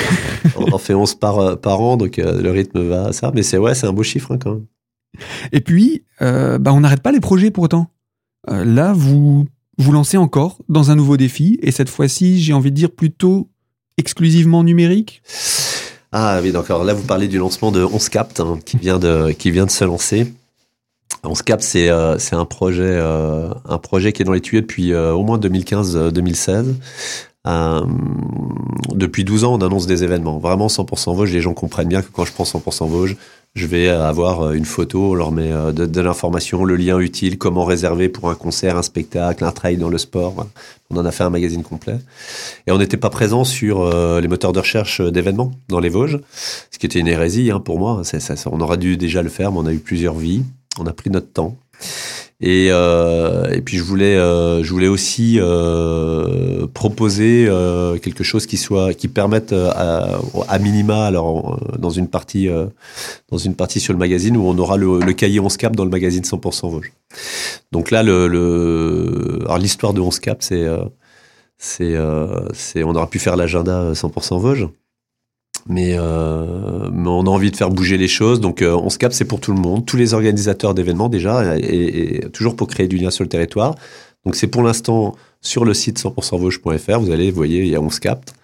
On 0.56 0.72
en 0.72 0.78
fait 0.78 0.94
11 0.94 1.14
par, 1.14 1.60
par 1.60 1.80
an, 1.80 1.96
donc 1.96 2.18
euh, 2.18 2.42
le 2.42 2.50
rythme 2.50 2.82
va 2.82 3.06
à 3.06 3.12
ça. 3.12 3.30
Mais 3.34 3.42
c'est 3.42 3.58
ouais, 3.58 3.74
c'est 3.74 3.86
un 3.86 3.92
beau 3.92 4.02
chiffre 4.02 4.32
hein, 4.32 4.38
quand 4.38 4.54
même. 4.54 4.66
Et 5.52 5.60
puis, 5.60 6.04
euh, 6.22 6.58
bah, 6.58 6.72
on 6.72 6.80
n'arrête 6.80 7.02
pas 7.02 7.12
les 7.12 7.20
projets 7.20 7.50
pour 7.50 7.64
autant. 7.64 7.90
Euh, 8.50 8.64
là, 8.64 8.92
vous 8.92 9.46
vous 9.78 9.92
lancez 9.92 10.16
encore 10.16 10.58
dans 10.68 10.90
un 10.90 10.96
nouveau 10.96 11.16
défi, 11.16 11.58
et 11.62 11.70
cette 11.70 11.88
fois-ci, 11.88 12.40
j'ai 12.40 12.52
envie 12.52 12.70
de 12.70 12.76
dire 12.76 12.90
plutôt 12.90 13.48
exclusivement 13.96 14.64
numérique? 14.64 15.22
Ah 16.12 16.40
oui, 16.42 16.52
d'accord. 16.52 16.84
Là, 16.84 16.94
vous 16.94 17.02
parlez 17.02 17.28
du 17.28 17.38
lancement 17.38 17.70
de 17.70 17.84
11 17.84 18.08
Cap 18.08 18.32
hein, 18.40 18.58
qui, 18.64 18.78
vient 18.78 18.98
de, 18.98 19.32
qui 19.32 19.50
vient 19.50 19.66
de 19.66 19.70
se 19.70 19.84
lancer. 19.84 20.32
11 21.24 21.42
Cap, 21.42 21.60
c'est 21.60 21.88
euh, 21.90 22.16
un, 22.32 22.44
projet, 22.44 22.82
euh, 22.84 23.52
un 23.68 23.78
projet 23.78 24.12
qui 24.12 24.22
est 24.22 24.24
dans 24.24 24.32
les 24.32 24.40
tuyaux 24.40 24.62
depuis 24.62 24.92
euh, 24.92 25.12
au 25.12 25.22
moins 25.22 25.38
2015-2016. 25.38 26.74
Euh, 27.46 27.84
depuis 28.94 29.24
12 29.24 29.44
ans, 29.44 29.54
on 29.54 29.64
annonce 29.64 29.86
des 29.86 30.04
événements. 30.04 30.38
Vraiment 30.38 30.66
100% 30.66 31.14
Vosges. 31.14 31.32
Les 31.32 31.40
gens 31.40 31.54
comprennent 31.54 31.88
bien 31.88 32.02
que 32.02 32.08
quand 32.12 32.24
je 32.24 32.32
prends 32.32 32.44
100% 32.44 32.88
Vosges, 32.88 33.16
je 33.58 33.66
vais 33.66 33.88
avoir 33.88 34.52
une 34.52 34.64
photo, 34.64 35.12
on 35.12 35.14
leur 35.14 35.32
met 35.32 35.50
de, 35.50 35.86
de 35.86 36.00
l'information, 36.00 36.64
le 36.64 36.76
lien 36.76 36.98
utile, 36.98 37.36
comment 37.38 37.64
réserver 37.64 38.08
pour 38.08 38.30
un 38.30 38.34
concert, 38.34 38.76
un 38.76 38.82
spectacle, 38.82 39.44
un 39.44 39.52
trail 39.52 39.76
dans 39.76 39.88
le 39.88 39.98
sport. 39.98 40.46
On 40.90 40.96
en 40.96 41.04
a 41.04 41.10
fait 41.10 41.24
un 41.24 41.30
magazine 41.30 41.62
complet. 41.62 41.98
Et 42.66 42.72
on 42.72 42.78
n'était 42.78 42.96
pas 42.96 43.10
présent 43.10 43.44
sur 43.44 43.82
euh, 43.82 44.20
les 44.20 44.28
moteurs 44.28 44.52
de 44.52 44.60
recherche 44.60 45.00
d'événements 45.00 45.52
dans 45.68 45.80
les 45.80 45.90
Vosges, 45.90 46.18
ce 46.70 46.78
qui 46.78 46.86
était 46.86 46.98
une 46.98 47.08
hérésie 47.08 47.50
hein, 47.50 47.60
pour 47.60 47.78
moi. 47.78 48.02
Ça, 48.04 48.34
on 48.50 48.60
aurait 48.60 48.78
dû 48.78 48.96
déjà 48.96 49.22
le 49.22 49.28
faire, 49.28 49.52
mais 49.52 49.58
on 49.58 49.66
a 49.66 49.72
eu 49.72 49.78
plusieurs 49.78 50.14
vies. 50.14 50.44
On 50.78 50.86
a 50.86 50.92
pris 50.92 51.10
notre 51.10 51.30
temps. 51.32 51.56
Et, 52.40 52.68
euh, 52.70 53.50
et 53.52 53.60
puis 53.62 53.78
je 53.78 53.82
voulais, 53.82 54.16
euh, 54.16 54.62
je 54.62 54.70
voulais 54.70 54.86
aussi 54.86 55.38
euh, 55.40 56.68
proposer 56.72 57.46
euh, 57.48 57.98
quelque 57.98 58.22
chose 58.22 58.46
qui 58.46 58.56
soit, 58.56 58.94
qui 58.94 59.08
permette 59.08 59.52
euh, 59.52 59.70
à, 59.74 60.20
à 60.46 60.58
minima, 60.60 61.04
alors 61.04 61.58
dans 61.78 61.90
une 61.90 62.06
partie, 62.06 62.48
dans 63.30 63.38
une 63.38 63.56
partie 63.56 63.80
sur 63.80 63.92
le 63.92 63.98
magazine 63.98 64.36
où 64.36 64.46
on 64.46 64.56
aura 64.58 64.76
le, 64.76 65.00
le 65.00 65.12
cahier 65.14 65.40
11 65.40 65.56
cap 65.56 65.74
dans 65.74 65.84
le 65.84 65.90
magazine 65.90 66.22
100% 66.22 66.70
Vosges. 66.70 66.92
Donc 67.72 67.90
là, 67.90 68.04
le, 68.04 68.28
le 68.28 69.40
alors 69.46 69.58
l'histoire 69.58 69.92
de 69.92 70.00
11 70.00 70.20
cap, 70.20 70.38
c'est, 70.40 70.64
c'est, 71.58 71.96
c'est, 72.54 72.84
on 72.84 72.94
aura 72.94 73.10
pu 73.10 73.18
faire 73.18 73.34
l'agenda 73.36 73.92
100% 73.94 74.38
Vosges 74.40 74.68
mais, 75.68 75.94
euh, 75.98 76.90
on 76.90 77.26
a 77.26 77.30
envie 77.30 77.50
de 77.50 77.56
faire 77.56 77.70
bouger 77.70 77.98
les 77.98 78.08
choses. 78.08 78.40
Donc, 78.40 78.62
euh, 78.62 78.74
on 78.74 78.88
se 78.90 78.98
capte, 78.98 79.14
c'est 79.14 79.26
pour 79.26 79.40
tout 79.40 79.52
le 79.52 79.60
monde, 79.60 79.84
tous 79.86 79.96
les 79.96 80.14
organisateurs 80.14 80.74
d'événements 80.74 81.08
déjà, 81.08 81.56
et, 81.58 82.20
toujours 82.32 82.56
pour 82.56 82.68
créer 82.68 82.88
du 82.88 82.96
lien 82.96 83.10
sur 83.10 83.24
le 83.24 83.28
territoire. 83.28 83.74
Donc, 84.24 84.34
c'est 84.34 84.46
pour 84.46 84.62
l'instant 84.62 85.14
sur 85.40 85.64
le 85.64 85.74
site 85.74 85.98
100%vauche.fr. 85.98 87.00
Vous 87.00 87.10
allez, 87.10 87.30
vous 87.30 87.36
voyez, 87.36 87.60
il 87.60 87.68
y 87.68 87.76
a 87.76 87.80
On 87.80 87.90
se 87.90 88.00
capte. 88.00 88.34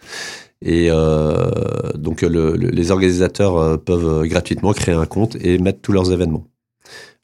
Et 0.63 0.89
euh, 0.91 1.51
donc, 1.95 2.23
le, 2.23 2.55
les 2.57 2.91
organisateurs 2.91 3.59
euh, 3.59 3.77
peuvent 3.77 4.27
gratuitement 4.27 4.73
créer 4.73 4.95
un 4.95 5.07
compte 5.07 5.37
et 5.41 5.59
mettre 5.59 5.81
tous 5.81 5.93
leurs 5.93 6.13
événements. 6.13 6.47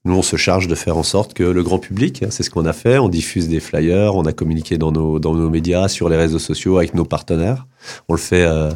Nous, 0.07 0.15
on 0.15 0.23
se 0.23 0.37
charge 0.37 0.67
de 0.67 0.75
faire 0.75 0.97
en 0.97 1.03
sorte 1.03 1.35
que 1.35 1.43
le 1.43 1.63
grand 1.63 1.79
public, 1.79 2.25
c'est 2.31 2.43
ce 2.43 2.49
qu'on 2.49 2.65
a 2.65 2.73
fait, 2.73 2.97
on 2.97 3.11
diffuse 3.11 3.49
des 3.49 3.61
flyers, 3.61 4.17
on 4.17 4.25
a 4.25 4.33
communiqué 4.33 4.79
dans 4.79 4.93
nos, 4.93 5.19
dans 5.19 5.35
nos 5.35 5.51
médias, 5.51 5.89
sur 5.89 6.09
les 6.09 6.17
réseaux 6.17 6.39
sociaux 6.39 6.79
avec 6.79 6.95
nos 6.95 7.05
partenaires. 7.05 7.67
On 8.09 8.15
le 8.15 8.19
fait, 8.19 8.45
euh, 8.45 8.71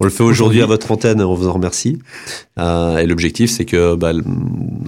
on 0.00 0.04
le 0.04 0.10
fait 0.10 0.22
aujourd'hui 0.22 0.62
à 0.62 0.66
votre 0.66 0.90
antenne, 0.90 1.20
on 1.20 1.34
vous 1.34 1.48
en 1.48 1.52
remercie. 1.52 1.98
Euh, 2.58 2.96
et 2.96 3.04
l'objectif, 3.04 3.50
c'est 3.50 3.66
que, 3.66 3.94
bah, 3.94 4.12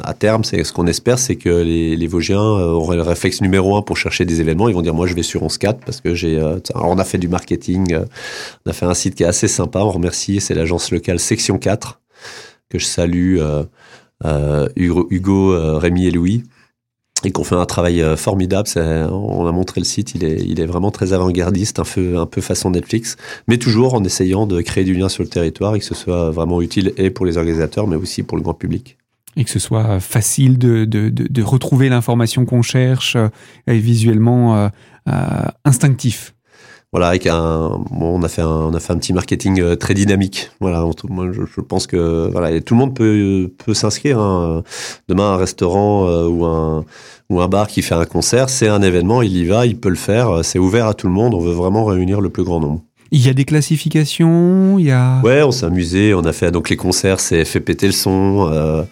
à 0.03 0.15
terme, 0.15 0.45
c'est 0.45 0.65
ce 0.65 0.73
qu'on 0.73 0.87
espère, 0.87 1.19
c'est 1.19 1.37
que 1.37 1.51
les, 1.51 1.95
les 1.95 2.07
Vosgiens 2.07 2.41
euh, 2.41 2.71
auront 2.71 2.93
le 2.93 3.03
réflexe 3.03 3.43
numéro 3.43 3.77
un 3.77 3.83
pour 3.83 3.99
chercher 3.99 4.25
des 4.25 4.41
événements. 4.41 4.71
Ils 4.71 4.75
vont 4.75 4.81
dire, 4.81 4.95
moi, 4.95 5.07
je 5.07 5.13
vais 5.13 5.23
sur 5.23 5.43
11.4 5.43 5.81
parce 5.85 6.01
que 6.01 6.15
j'ai. 6.15 6.39
Euh, 6.39 6.59
on 6.75 6.99
a 6.99 7.05
fait 7.05 7.19
du 7.19 7.29
marketing, 7.29 7.99
on 8.65 8.71
a 8.71 8.73
fait 8.73 8.87
un 8.87 8.95
site 8.95 9.15
qui 9.15 9.25
est 9.25 9.27
assez 9.27 9.49
sympa. 9.49 9.81
On 9.81 9.91
remercie, 9.91 10.41
c'est 10.41 10.55
l'agence 10.55 10.91
locale 10.91 11.21
Section 11.21 11.59
4 11.59 12.01
que 12.71 12.79
je 12.79 12.87
salue. 12.87 13.41
Hugo, 14.25 15.07
Hugo 15.11 15.79
Rémi 15.79 16.07
et 16.07 16.11
Louis 16.11 16.45
et 17.25 17.33
qu'on 17.33 17.45
fait 17.45 17.55
un 17.55 17.67
travail 17.67 18.03
formidable. 18.17 18.69
On 18.77 19.47
a 19.47 19.53
montré 19.53 19.81
le 19.81 19.85
site, 19.85 20.15
il 20.15 20.25
est, 20.61 20.67
vraiment 20.67 20.91
très 20.91 21.13
avant-gardiste, 21.13 21.81
un 21.81 22.27
peu, 22.27 22.41
façon 22.41 22.71
Netflix, 22.71 23.17
mais 23.49 23.59
toujours 23.59 23.95
en 23.95 24.05
essayant 24.05 24.47
de 24.47 24.61
créer 24.61 24.85
du 24.85 24.95
lien 24.95 25.09
sur 25.09 25.23
le 25.23 25.29
territoire 25.29 25.75
et 25.75 25.79
que 25.79 25.85
ce 25.85 25.95
soit 25.95 26.31
vraiment 26.31 26.63
utile 26.63 26.93
et 26.97 27.11
pour 27.11 27.27
les 27.27 27.37
organisateurs, 27.37 27.87
mais 27.87 27.97
aussi 27.97 28.23
pour 28.23 28.37
le 28.37 28.43
grand 28.43 28.55
public 28.55 28.97
et 29.37 29.45
que 29.45 29.51
ce 29.51 29.59
soit 29.59 30.01
facile 30.01 30.59
de, 30.59 31.43
retrouver 31.43 31.89
l'information 31.89 32.45
qu'on 32.45 32.63
cherche 32.63 33.17
euh, 33.17 33.29
et 33.67 33.79
visuellement 33.79 34.57
euh, 34.57 34.69
euh, 35.09 35.13
instinctif. 35.65 36.35
Voilà, 36.97 37.09
avec 37.09 37.27
un, 37.27 37.79
bon, 37.91 38.19
on 38.19 38.23
a 38.23 38.29
fait 38.29 38.41
un, 38.41 38.49
on 38.49 38.73
a 38.73 38.81
fait 38.81 38.95
un 38.95 38.97
petit 38.97 39.13
marketing 39.13 39.77
très 39.77 39.93
dynamique. 39.93 40.51
Voilà, 40.61 40.83
moi 41.11 41.27
je, 41.31 41.43
je, 41.43 41.61
pense 41.61 41.87
que 41.87 42.31
voilà, 42.33 42.59
tout 42.63 42.73
le 42.73 42.81
monde 42.81 42.95
peut 42.95 43.53
peut 43.63 43.75
s'inscrire. 43.75 44.19
Hein. 44.19 44.63
Demain, 45.07 45.33
un 45.33 45.37
restaurant 45.37 46.09
ou 46.27 46.47
un 46.47 46.87
ou 47.29 47.43
un 47.43 47.49
bar 47.49 47.67
qui 47.67 47.83
fait 47.83 47.95
un 47.95 48.07
concert, 48.07 48.49
c'est 48.49 48.69
un 48.69 48.81
événement, 48.81 49.21
il 49.21 49.37
y 49.37 49.45
va, 49.45 49.67
il 49.67 49.77
peut 49.77 49.91
le 49.91 49.95
faire. 49.97 50.43
C'est 50.43 50.59
ouvert 50.59 50.87
à 50.87 50.95
tout 50.95 51.07
le 51.07 51.13
monde. 51.13 51.35
On 51.35 51.41
veut 51.41 51.53
vraiment 51.53 51.85
réunir 51.85 52.23
le 52.23 52.31
plus 52.31 52.45
grand 52.45 52.61
nombre. 52.61 52.81
Il 53.13 53.25
y 53.25 53.29
a 53.29 53.35
des 53.35 53.45
classifications, 53.45 54.79
il 54.79 54.87
y 54.87 54.91
a. 54.91 55.21
Ouais, 55.23 55.43
on 55.43 55.53
s'est 55.53 55.67
amusé. 55.67 56.15
On 56.15 56.25
a 56.25 56.33
fait 56.33 56.51
donc 56.51 56.71
les 56.71 56.77
concerts, 56.77 57.21
c'est 57.21 57.45
fait 57.45 57.61
péter 57.61 57.89
le 57.89 57.93
son. 57.93 58.49
Euh, 58.51 58.85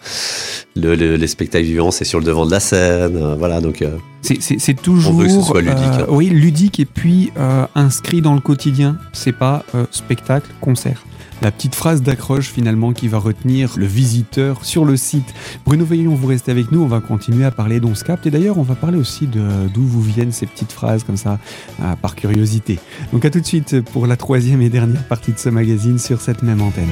le, 0.75 0.93
les 0.93 1.27
spectacles 1.27 1.65
vivants, 1.65 1.89
c'est 1.89 2.05
sur 2.05 2.19
le 2.19 2.25
devant 2.25 2.45
de 2.45 2.51
la 2.51 2.59
scène. 2.59 3.17
Euh, 3.17 3.35
voilà, 3.35 3.61
donc. 3.61 3.83
Euh, 4.31 4.35
c'est 4.39 4.81
toujours. 4.81 5.13
On 5.13 5.17
veut 5.17 5.25
que 5.25 5.31
ce 5.31 5.41
soit 5.41 5.61
ludique. 5.61 5.77
Hein. 5.79 6.05
Oui, 6.09 6.29
ludique 6.29 6.79
et 6.79 6.85
puis 6.85 7.31
inscrit 7.75 8.21
dans 8.21 8.33
le 8.33 8.41
quotidien. 8.41 8.97
C'est 9.13 9.31
pas 9.33 9.63
spectacle, 9.91 10.49
concert 10.61 11.03
la 11.41 11.51
petite 11.51 11.75
phrase 11.75 12.01
d'accroche 12.01 12.49
finalement 12.51 12.93
qui 12.93 13.07
va 13.07 13.17
retenir 13.17 13.73
le 13.77 13.85
visiteur 13.85 14.63
sur 14.65 14.85
le 14.85 14.97
site. 14.97 15.33
Bruno 15.65 15.85
Veillon, 15.85 16.15
vous 16.15 16.27
restez 16.27 16.51
avec 16.51 16.71
nous, 16.71 16.81
on 16.81 16.87
va 16.87 17.01
continuer 17.01 17.45
à 17.45 17.51
parler 17.51 17.79
d'Onscapt 17.79 18.25
et 18.25 18.31
d'ailleurs 18.31 18.57
on 18.57 18.63
va 18.63 18.75
parler 18.75 18.97
aussi 18.97 19.27
d'où 19.27 19.83
vous 19.83 20.01
viennent 20.01 20.31
ces 20.31 20.45
petites 20.45 20.71
phrases 20.71 21.03
comme 21.03 21.17
ça 21.17 21.39
euh, 21.81 21.95
par 22.01 22.15
curiosité. 22.15 22.79
Donc 23.11 23.25
à 23.25 23.29
tout 23.29 23.39
de 23.39 23.45
suite 23.45 23.81
pour 23.81 24.07
la 24.07 24.17
troisième 24.17 24.61
et 24.61 24.69
dernière 24.69 25.03
partie 25.03 25.33
de 25.33 25.39
ce 25.39 25.49
magazine 25.49 25.99
sur 25.99 26.21
cette 26.21 26.41
même 26.41 26.61
antenne. 26.61 26.89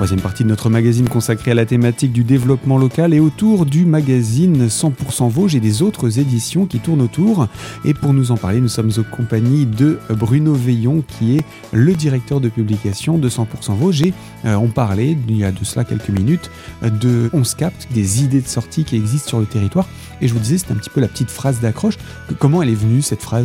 Troisième 0.00 0.22
partie 0.22 0.44
de 0.44 0.48
notre 0.48 0.70
magazine 0.70 1.10
consacrée 1.10 1.50
à 1.50 1.54
la 1.54 1.66
thématique 1.66 2.10
du 2.10 2.24
développement 2.24 2.78
local 2.78 3.12
et 3.12 3.20
autour 3.20 3.66
du 3.66 3.84
magazine 3.84 4.66
100% 4.66 5.28
Vosges 5.28 5.54
et 5.56 5.60
des 5.60 5.82
autres 5.82 6.18
éditions 6.18 6.64
qui 6.64 6.78
tournent 6.78 7.02
autour. 7.02 7.48
Et 7.84 7.92
pour 7.92 8.14
nous 8.14 8.30
en 8.30 8.38
parler, 8.38 8.62
nous 8.62 8.68
sommes 8.68 8.90
aux 8.96 9.02
compagnies 9.02 9.66
de 9.66 9.98
Bruno 10.08 10.54
Veillon 10.54 11.04
qui 11.06 11.36
est 11.36 11.44
le 11.72 11.92
directeur 11.92 12.40
de 12.40 12.48
publication 12.48 13.18
de 13.18 13.28
100% 13.28 13.44
Vosges 13.74 14.00
et 14.00 14.14
euh, 14.46 14.54
on 14.54 14.68
parlait 14.68 15.18
il 15.28 15.36
y 15.36 15.44
a 15.44 15.52
de 15.52 15.62
cela 15.66 15.84
quelques 15.84 16.08
minutes 16.08 16.50
de 16.80 17.28
11 17.34 17.54
Cap, 17.56 17.74
des 17.90 18.24
idées 18.24 18.40
de 18.40 18.48
sortie 18.48 18.84
qui 18.84 18.96
existent 18.96 19.28
sur 19.28 19.38
le 19.38 19.44
territoire. 19.44 19.86
Et 20.22 20.28
je 20.28 20.32
vous 20.32 20.40
disais, 20.40 20.56
c'est 20.56 20.72
un 20.72 20.76
petit 20.76 20.88
peu 20.88 21.02
la 21.02 21.08
petite 21.08 21.30
phrase 21.30 21.60
d'accroche. 21.60 21.98
Comment 22.38 22.62
elle 22.62 22.70
est 22.70 22.74
venue 22.74 23.02
cette 23.02 23.20
phrase? 23.20 23.44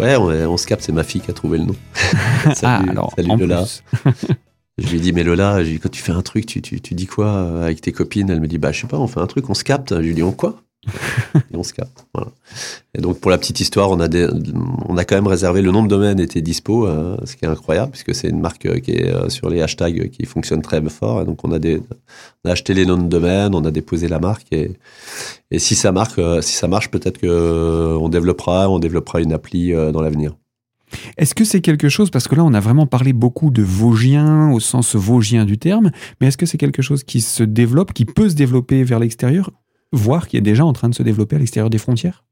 Ouais, 0.00 0.16
on, 0.16 0.56
se 0.56 0.66
capte, 0.66 0.82
c'est 0.82 0.90
ma 0.90 1.04
fille 1.04 1.20
qui 1.20 1.30
a 1.30 1.34
trouvé 1.34 1.58
le 1.58 1.64
nom. 1.66 1.76
salut, 2.54 2.86
ah, 2.88 2.90
alors, 2.90 3.12
salut 3.16 3.36
Lola. 3.38 3.64
Je 4.78 4.90
lui 4.90 4.98
ai 4.98 5.00
dit, 5.00 5.12
mais 5.12 5.24
Lola, 5.24 5.58
quand 5.82 5.88
tu 5.90 6.00
fais 6.00 6.12
un 6.12 6.22
truc, 6.22 6.46
tu, 6.46 6.62
tu, 6.62 6.80
tu, 6.80 6.94
dis 6.94 7.06
quoi 7.06 7.26
euh, 7.26 7.64
avec 7.64 7.80
tes 7.80 7.90
copines? 7.90 8.30
Elle 8.30 8.40
me 8.40 8.46
dit, 8.46 8.58
bah, 8.58 8.70
je 8.70 8.80
sais 8.80 8.86
pas, 8.86 8.98
on 8.98 9.08
fait 9.08 9.18
un 9.18 9.26
truc, 9.26 9.50
on 9.50 9.54
se 9.54 9.64
capte. 9.64 9.92
Je 9.92 10.00
lui 10.00 10.14
dis, 10.14 10.22
on 10.22 10.30
quoi? 10.30 10.62
Et 11.52 11.56
on 11.56 11.64
se 11.64 11.72
capte. 11.72 12.06
Voilà. 12.14 12.30
Et 12.94 13.00
donc, 13.00 13.18
pour 13.18 13.32
la 13.32 13.38
petite 13.38 13.58
histoire, 13.58 13.90
on 13.90 13.98
a, 13.98 14.06
des, 14.06 14.28
on 14.88 14.96
a 14.96 15.04
quand 15.04 15.16
même 15.16 15.26
réservé, 15.26 15.62
le 15.62 15.72
nom 15.72 15.82
de 15.82 15.88
domaine 15.88 16.20
était 16.20 16.40
dispo, 16.42 16.86
euh, 16.86 17.16
ce 17.24 17.34
qui 17.34 17.44
est 17.44 17.48
incroyable, 17.48 17.90
puisque 17.90 18.14
c'est 18.14 18.28
une 18.28 18.40
marque 18.40 18.66
euh, 18.66 18.78
qui 18.78 18.92
est 18.92 19.30
sur 19.30 19.50
les 19.50 19.62
hashtags 19.62 20.10
qui 20.10 20.26
fonctionne 20.26 20.62
très 20.62 20.80
fort. 20.88 21.22
Et 21.22 21.24
donc, 21.24 21.44
on 21.44 21.50
a, 21.50 21.58
des, 21.58 21.82
on 22.44 22.48
a 22.48 22.52
acheté 22.52 22.72
les 22.72 22.86
noms 22.86 22.98
de 22.98 23.08
domaine, 23.08 23.56
on 23.56 23.64
a 23.64 23.72
déposé 23.72 24.06
la 24.06 24.20
marque. 24.20 24.46
Et, 24.52 24.78
et 25.50 25.58
si 25.58 25.74
ça 25.74 25.90
marche, 25.90 26.20
si 26.40 26.54
ça 26.54 26.68
marche 26.68 26.92
peut-être 26.92 27.20
qu'on 27.20 28.08
développera, 28.08 28.70
on 28.70 28.78
développera 28.78 29.20
une 29.20 29.32
appli 29.32 29.72
dans 29.72 30.02
l'avenir. 30.02 30.36
Est-ce 31.16 31.34
que 31.34 31.44
c'est 31.44 31.60
quelque 31.60 31.88
chose, 31.88 32.10
parce 32.10 32.28
que 32.28 32.34
là 32.34 32.44
on 32.44 32.54
a 32.54 32.60
vraiment 32.60 32.86
parlé 32.86 33.12
beaucoup 33.12 33.50
de 33.50 33.62
Vosgien 33.62 34.50
au 34.52 34.60
sens 34.60 34.94
Vosgien 34.94 35.44
du 35.44 35.58
terme, 35.58 35.90
mais 36.20 36.28
est-ce 36.28 36.36
que 36.36 36.46
c'est 36.46 36.58
quelque 36.58 36.82
chose 36.82 37.04
qui 37.04 37.20
se 37.20 37.42
développe, 37.42 37.92
qui 37.92 38.04
peut 38.04 38.28
se 38.28 38.34
développer 38.34 38.84
vers 38.84 38.98
l'extérieur, 38.98 39.50
voire 39.92 40.28
qui 40.28 40.36
est 40.36 40.42
déjà 40.42 40.64
en 40.64 40.72
train 40.72 40.88
de 40.88 40.94
se 40.94 41.02
développer 41.02 41.36
à 41.36 41.38
l'extérieur 41.38 41.70
des 41.70 41.78
frontières? 41.78 42.24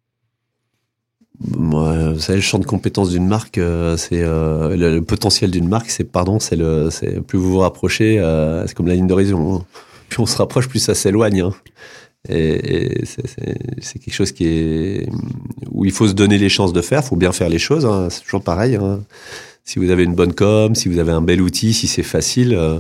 Vous 1.39 2.19
savez, 2.19 2.39
le 2.39 2.43
champ 2.43 2.59
de 2.59 2.65
compétences 2.65 3.11
d'une 3.11 3.27
marque, 3.27 3.59
euh, 3.59 3.97
c'est 3.97 4.23
euh, 4.23 4.75
le, 4.75 5.01
potentiel 5.03 5.51
d'une 5.51 5.69
marque, 5.69 5.91
c'est 5.91 6.05
pardon, 6.05 6.39
c'est 6.39 6.57
le, 6.57 6.89
c'est 6.91 7.21
plus 7.21 7.39
vous 7.39 7.53
vous 7.53 7.59
rapprochez, 7.59 8.19
euh, 8.19 8.67
c'est 8.67 8.75
comme 8.75 8.87
la 8.87 8.95
ligne 8.95 9.07
d'horizon. 9.07 9.57
Hein. 9.57 9.65
Plus 10.09 10.21
on 10.21 10.27
se 10.27 10.37
rapproche, 10.39 10.69
plus 10.69 10.79
ça 10.79 10.95
s'éloigne. 10.95 11.43
Hein. 11.43 11.53
Et, 12.29 13.05
c'est 13.81 13.99
quelque 13.99 14.15
chose 14.15 14.33
qui 14.33 14.47
est 14.47 15.09
où 15.71 15.85
il 15.85 15.93
faut 15.93 16.09
se 16.09 16.13
donner 16.13 16.39
les 16.39 16.49
chances 16.49 16.73
de 16.73 16.81
faire. 16.81 17.01
Il 17.05 17.09
faut 17.09 17.17
bien 17.17 17.33
faire 17.33 17.49
les 17.49 17.59
choses. 17.59 17.87
Hein. 17.87 18.09
C'est 18.11 18.23
toujours 18.23 18.43
pareil. 18.43 18.77
Hein. 18.77 19.01
Si 19.65 19.79
vous 19.79 19.91
avez 19.91 20.05
une 20.05 20.15
bonne 20.15 20.33
com, 20.33 20.75
si 20.75 20.89
vous 20.89 20.99
avez 20.99 21.13
un 21.13 21.21
bel 21.21 21.43
outil, 21.43 21.75
si 21.75 21.89
c'est 21.89 22.05
facile, 22.05 22.55
euh, 22.55 22.79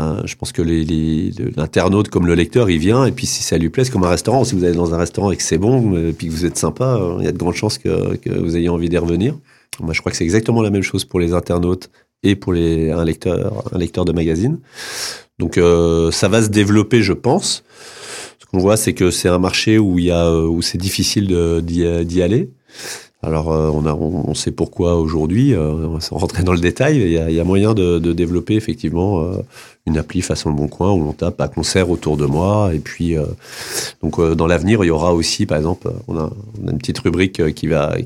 euh, 0.00 0.20
je 0.24 0.36
pense 0.36 0.52
que 0.52 0.62
l'internaute 0.62 2.08
comme 2.08 2.26
le 2.26 2.34
lecteur, 2.34 2.70
il 2.70 2.78
vient 2.78 3.04
et 3.04 3.12
puis 3.12 3.26
si 3.26 3.42
ça 3.42 3.58
lui 3.58 3.68
plaît, 3.68 3.84
comme 3.86 4.04
un 4.04 4.08
restaurant. 4.08 4.44
Si 4.44 4.54
vous 4.54 4.64
allez 4.64 4.76
dans 4.76 4.94
un 4.94 4.98
restaurant 4.98 5.32
et 5.32 5.36
que 5.36 5.42
c'est 5.42 5.58
bon, 5.58 5.96
et 5.96 6.12
puis 6.12 6.28
que 6.28 6.32
vous 6.32 6.46
êtes 6.46 6.56
sympa, 6.56 6.96
euh, 6.96 7.16
il 7.18 7.24
y 7.24 7.28
a 7.28 7.32
de 7.32 7.38
grandes 7.38 7.54
chances 7.54 7.78
que, 7.78 8.16
que 8.16 8.30
vous 8.30 8.56
ayez 8.56 8.68
envie 8.68 8.88
d'y 8.88 8.98
revenir. 8.98 9.36
Moi, 9.80 9.92
je 9.92 10.00
crois 10.00 10.12
que 10.12 10.16
c'est 10.16 10.24
exactement 10.24 10.62
la 10.62 10.70
même 10.70 10.82
chose 10.82 11.04
pour 11.04 11.18
les 11.18 11.32
internautes 11.32 11.90
et 12.22 12.36
pour 12.36 12.52
les, 12.52 12.92
un 12.92 13.04
lecteur, 13.04 13.64
un 13.72 13.78
lecteur 13.78 14.04
de 14.04 14.12
magazine. 14.12 14.58
Donc 15.40 15.58
ça 16.12 16.28
va 16.28 16.42
se 16.42 16.48
développer, 16.48 17.02
je 17.02 17.12
pense 17.12 17.64
on 18.54 18.58
voit, 18.58 18.76
c'est 18.76 18.94
que 18.94 19.10
c'est 19.10 19.28
un 19.28 19.38
marché 19.38 19.78
où 19.78 19.98
il 19.98 20.06
y 20.06 20.10
a 20.10 20.32
où 20.32 20.62
c'est 20.62 20.78
difficile 20.78 21.26
d'y 21.62 22.22
aller. 22.22 22.50
Alors 23.24 23.52
euh, 23.52 23.70
on, 23.70 23.86
a, 23.86 23.94
on, 23.94 24.34
sait 24.34 24.50
pourquoi 24.50 24.96
aujourd'hui, 24.96 25.54
euh, 25.54 25.98
sans 26.00 26.18
rentrer 26.18 26.42
dans 26.42 26.52
le 26.52 26.60
détail, 26.60 26.98
il 26.98 27.10
y 27.10 27.40
a, 27.40 27.44
moyen 27.44 27.72
de, 27.72 27.98
développer 28.12 28.54
effectivement 28.54 29.22
euh, 29.22 29.36
une 29.86 29.96
appli 29.96 30.20
façon 30.20 30.50
le 30.50 30.56
bon 30.56 30.68
coin 30.68 30.92
où 30.92 31.08
on 31.08 31.12
tape 31.12 31.40
à 31.40 31.48
concert 31.48 31.88
autour 31.88 32.18
de 32.18 32.26
moi. 32.26 32.74
Et 32.74 32.80
puis 32.80 33.16
euh, 33.16 33.24
donc 34.02 34.20
dans 34.20 34.46
l'avenir, 34.46 34.84
il 34.84 34.88
y 34.88 34.90
aura 34.90 35.14
aussi, 35.14 35.46
par 35.46 35.56
exemple, 35.56 35.90
on 36.06 36.18
a, 36.18 36.30
on 36.62 36.68
a, 36.68 36.70
une 36.70 36.78
petite 36.78 36.98
rubrique 36.98 37.54
qui 37.54 37.66
va 37.66 37.96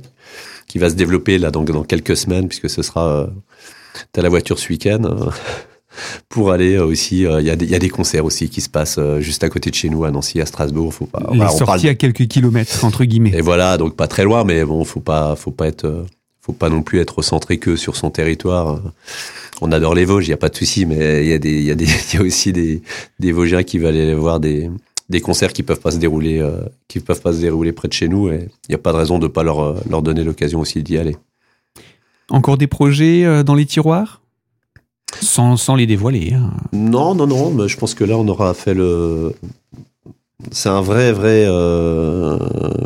qui 0.69 0.79
va 0.79 0.89
se 0.89 0.95
développer 0.95 1.39
là 1.39 1.51
dans, 1.51 1.65
dans 1.65 1.83
quelques 1.83 2.17
semaines 2.17 2.47
puisque 2.47 2.71
ce 2.71 2.83
sera 2.83 3.29
t'as 4.13 4.23
la 4.23 4.29
voiture 4.29 4.59
ce 4.59 4.69
week-end 4.69 5.31
pour 6.29 6.53
aller 6.53 6.75
euh, 6.75 6.85
aussi. 6.85 7.27
Euh, 7.27 7.41
il 7.41 7.47
y, 7.47 7.51
a 7.51 7.57
des, 7.57 7.67
y 7.67 7.75
a 7.75 7.79
des 7.79 7.89
concerts 7.89 8.25
aussi 8.25 8.49
qui 8.49 8.61
se 8.61 8.69
passent 8.69 8.99
euh, 8.99 9.21
juste 9.21 9.45
à 9.45 9.49
côté 9.49 9.71
de 9.71 9.75
chez 9.75 9.89
nous, 9.89 10.05
à 10.05 10.11
Nancy, 10.11 10.41
à 10.41 10.47
Strasbourg. 10.47 10.93
Faut 10.93 11.07
pas. 11.07 11.31
Les 11.33 11.49
sorties 11.49 11.89
à 11.89 11.95
quelques 11.95 12.27
kilomètres 12.27 12.85
entre 12.85 13.05
guillemets. 13.05 13.33
Et 13.35 13.41
voilà, 13.41 13.77
donc 13.77 13.97
pas 13.97 14.07
très 14.07 14.25
loin, 14.25 14.45
mais 14.45 14.65
bon, 14.65 14.85
faut 14.85 15.01
pas, 15.01 15.37
faut 15.37 15.51
pas 15.51 15.67
être, 15.67 16.07
faut 16.41 16.53
pas 16.53 16.69
non 16.69 16.83
plus 16.83 17.01
être 17.01 17.23
centré 17.23 17.59
que 17.59 17.77
sur 17.77 17.97
son 17.97 18.11
territoire. 18.11 18.81
On 19.61 19.73
adore 19.73 19.95
les 19.95 20.05
Vosges, 20.05 20.27
il 20.29 20.31
y 20.31 20.35
a 20.35 20.39
pas 20.39 20.49
de 20.49 20.57
souci, 20.57 20.87
mais 20.87 21.25
il 21.25 21.31
y 21.31 21.33
a 21.33 21.39
des, 21.39 21.59
il 21.59 21.65
y 21.65 21.71
a 21.71 21.75
des, 21.75 21.87
il 22.13 22.15
y 22.15 22.19
a 22.19 22.23
aussi 22.23 22.53
des, 22.53 22.83
des 23.19 23.33
Vosgiens 23.33 23.63
qui 23.63 23.79
veulent 23.79 23.97
aller 23.97 24.15
voir 24.15 24.41
des 24.41 24.71
des 25.09 25.23
concerts 25.23 25.55
qui 25.55 25.63
peuvent 25.63 25.81
pas 25.81 25.91
se 25.91 25.97
dérouler, 25.97 26.47
qui 26.87 27.01
peuvent 27.01 27.23
pas 27.23 27.33
se 27.33 27.41
dérouler 27.41 27.73
près 27.73 27.89
de 27.89 27.95
chez 27.95 28.09
nous, 28.09 28.29
et 28.29 28.51
il 28.69 28.69
n'y 28.69 28.75
a 28.75 28.79
pas 28.79 28.93
de 28.93 28.99
raison 28.99 29.19
de 29.19 29.27
pas 29.27 29.43
leur 29.43 29.83
leur 29.89 30.03
donner 30.03 30.23
l'occasion 30.23 30.61
aussi 30.61 30.83
d'y 30.83 30.99
aller. 30.99 31.17
Encore 32.29 32.59
des 32.59 32.67
projets 32.67 33.43
dans 33.43 33.55
les 33.55 33.65
tiroirs? 33.65 34.21
Sans, 35.21 35.57
sans 35.57 35.75
les 35.75 35.87
dévoiler. 35.87 36.33
Hein. 36.35 36.51
Non, 36.73 37.15
non, 37.15 37.27
non, 37.27 37.51
mais 37.51 37.69
je 37.69 37.77
pense 37.77 37.95
que 37.95 38.05
là, 38.05 38.17
on 38.17 38.27
aura 38.29 38.55
fait 38.55 38.75
le. 38.75 39.33
C'est 40.53 40.69
un 40.69 40.81
vrai, 40.81 41.13
vrai 41.13 41.47
euh, 41.47 42.39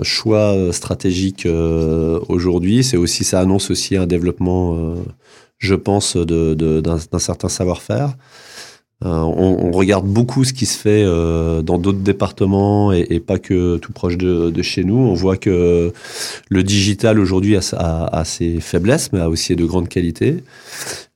choix 0.03 0.57
stratégique 0.73 1.45
euh, 1.45 2.19
aujourd'hui. 2.29 2.83
C'est 2.83 2.97
aussi, 2.97 3.25
ça 3.25 3.41
annonce 3.41 3.71
aussi 3.71 3.97
un 3.97 4.07
développement, 4.07 4.75
euh, 4.75 4.95
je 5.59 5.75
pense, 5.75 6.17
d'un 6.17 6.55
de, 6.55 6.81
d'un 6.81 7.19
certain 7.19 7.49
savoir-faire. 7.49 8.17
On, 9.05 9.73
regarde 9.73 10.07
beaucoup 10.07 10.45
ce 10.45 10.53
qui 10.53 10.65
se 10.65 10.79
fait 10.79 11.05
dans 11.05 11.77
d'autres 11.77 11.99
départements 11.99 12.93
et, 12.93 13.05
et, 13.11 13.19
pas 13.19 13.41
que 13.41 13.77
tout 13.79 13.93
proche 13.93 14.17
de, 14.17 14.51
de, 14.51 14.63
chez 14.63 14.85
nous. 14.85 14.95
On 14.95 15.15
voit 15.15 15.37
que 15.37 15.93
le 16.49 16.63
digital 16.63 17.19
aujourd'hui 17.19 17.57
a, 17.57 17.61
a, 17.73 18.21
a, 18.21 18.25
ses 18.25 18.61
faiblesses, 18.61 19.13
mais 19.13 19.19
a 19.19 19.29
aussi 19.29 19.57
de 19.57 19.65
grandes 19.65 19.89
qualités. 19.89 20.45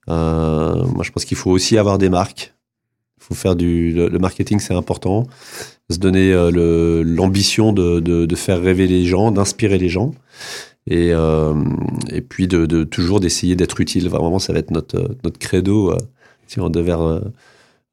Euh, 0.09 0.85
moi, 0.87 1.05
je 1.05 1.11
pense 1.11 1.25
qu'il 1.25 1.37
faut 1.37 1.51
aussi 1.51 1.79
avoir 1.79 1.99
des 1.99 2.09
marques. 2.09 2.55
Il 3.19 3.25
faut 3.25 3.35
faire 3.35 3.57
du 3.57 3.93
le, 3.93 4.19
marketing, 4.19 4.61
c'est 4.61 4.75
important. 4.75 5.27
Se 5.91 5.99
donner 5.99 6.33
euh, 6.33 7.03
l'ambition 7.05 7.73
de, 7.73 8.35
faire 8.37 8.61
rêver 8.61 8.87
les 8.87 9.05
gens, 9.05 9.33
d'inspirer 9.33 9.79
les 9.79 9.89
gens, 9.89 10.15
et 10.89 11.11
euh, 11.13 11.55
puis 12.29 12.47
de 12.47 12.85
toujours 12.85 13.21
d'essayer 13.21 13.57
d'être 13.57 13.81
utile. 13.81 14.09
Vraiment, 14.09 14.39
ça 14.39 14.53
va 14.53 14.61
être 14.61 14.71
notre 14.71 15.17
notre 15.25 15.39
credo. 15.39 15.95
si 16.47 16.61
on 16.61 16.71
devait 16.71 16.95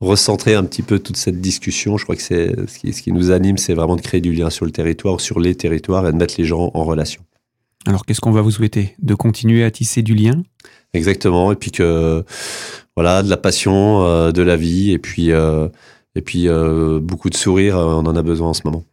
recentrer 0.01 0.53
un 0.55 0.63
petit 0.65 0.83
peu 0.83 0.99
toute 0.99 1.17
cette 1.17 1.41
discussion. 1.41 1.97
Je 1.97 2.03
crois 2.03 2.15
que 2.15 2.21
c'est 2.21 2.53
ce 2.67 2.77
qui, 2.77 2.93
ce 2.93 3.01
qui 3.01 3.11
nous 3.11 3.31
anime, 3.31 3.57
c'est 3.57 3.73
vraiment 3.73 3.95
de 3.95 4.01
créer 4.01 4.21
du 4.21 4.33
lien 4.33 4.49
sur 4.49 4.65
le 4.65 4.71
territoire, 4.71 5.19
sur 5.19 5.39
les 5.39 5.55
territoires 5.55 6.07
et 6.07 6.11
de 6.11 6.17
mettre 6.17 6.35
les 6.37 6.45
gens 6.45 6.71
en 6.73 6.83
relation. 6.83 7.23
Alors, 7.85 8.05
qu'est-ce 8.05 8.21
qu'on 8.21 8.31
va 8.31 8.41
vous 8.41 8.51
souhaiter? 8.51 8.95
De 9.01 9.13
continuer 9.13 9.63
à 9.63 9.71
tisser 9.71 10.01
du 10.01 10.15
lien? 10.15 10.43
Exactement. 10.93 11.51
Et 11.51 11.55
puis 11.55 11.71
que, 11.71 12.23
voilà, 12.95 13.23
de 13.23 13.29
la 13.29 13.37
passion, 13.37 14.03
euh, 14.03 14.31
de 14.31 14.41
la 14.41 14.55
vie, 14.55 14.91
et 14.91 14.99
puis, 14.99 15.31
euh, 15.31 15.67
et 16.15 16.21
puis 16.21 16.47
euh, 16.47 16.99
beaucoup 17.01 17.29
de 17.29 17.35
sourires, 17.35 17.77
on 17.77 18.05
en 18.05 18.15
a 18.15 18.21
besoin 18.21 18.49
en 18.49 18.53
ce 18.53 18.61
moment. 18.65 18.83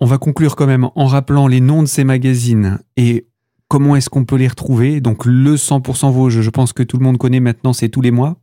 On 0.00 0.06
va 0.06 0.18
conclure 0.18 0.56
quand 0.56 0.66
même 0.66 0.88
en 0.94 1.06
rappelant 1.06 1.48
les 1.48 1.60
noms 1.60 1.82
de 1.82 1.88
ces 1.88 2.04
magazines 2.04 2.78
et 2.96 3.26
comment 3.66 3.96
est-ce 3.96 4.08
qu'on 4.08 4.24
peut 4.24 4.36
les 4.36 4.48
retrouver. 4.48 5.00
Donc, 5.00 5.26
le 5.26 5.56
100% 5.56 6.12
Vosges, 6.12 6.40
je 6.40 6.50
pense 6.50 6.72
que 6.72 6.84
tout 6.84 6.96
le 6.96 7.04
monde 7.04 7.18
connaît 7.18 7.40
maintenant, 7.40 7.72
c'est 7.72 7.88
tous 7.88 8.00
les 8.00 8.12
mois. 8.12 8.36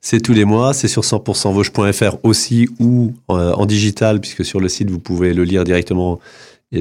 C'est 0.00 0.20
tous 0.20 0.32
les 0.32 0.44
mois, 0.44 0.74
c'est 0.74 0.88
sur 0.88 1.02
100%vosges.fr 1.02 2.16
aussi 2.22 2.68
ou 2.80 3.12
en 3.28 3.66
digital, 3.66 4.20
puisque 4.20 4.44
sur 4.44 4.60
le 4.60 4.68
site, 4.68 4.90
vous 4.90 4.98
pouvez 4.98 5.32
le 5.34 5.44
lire 5.44 5.64
directement 5.64 6.18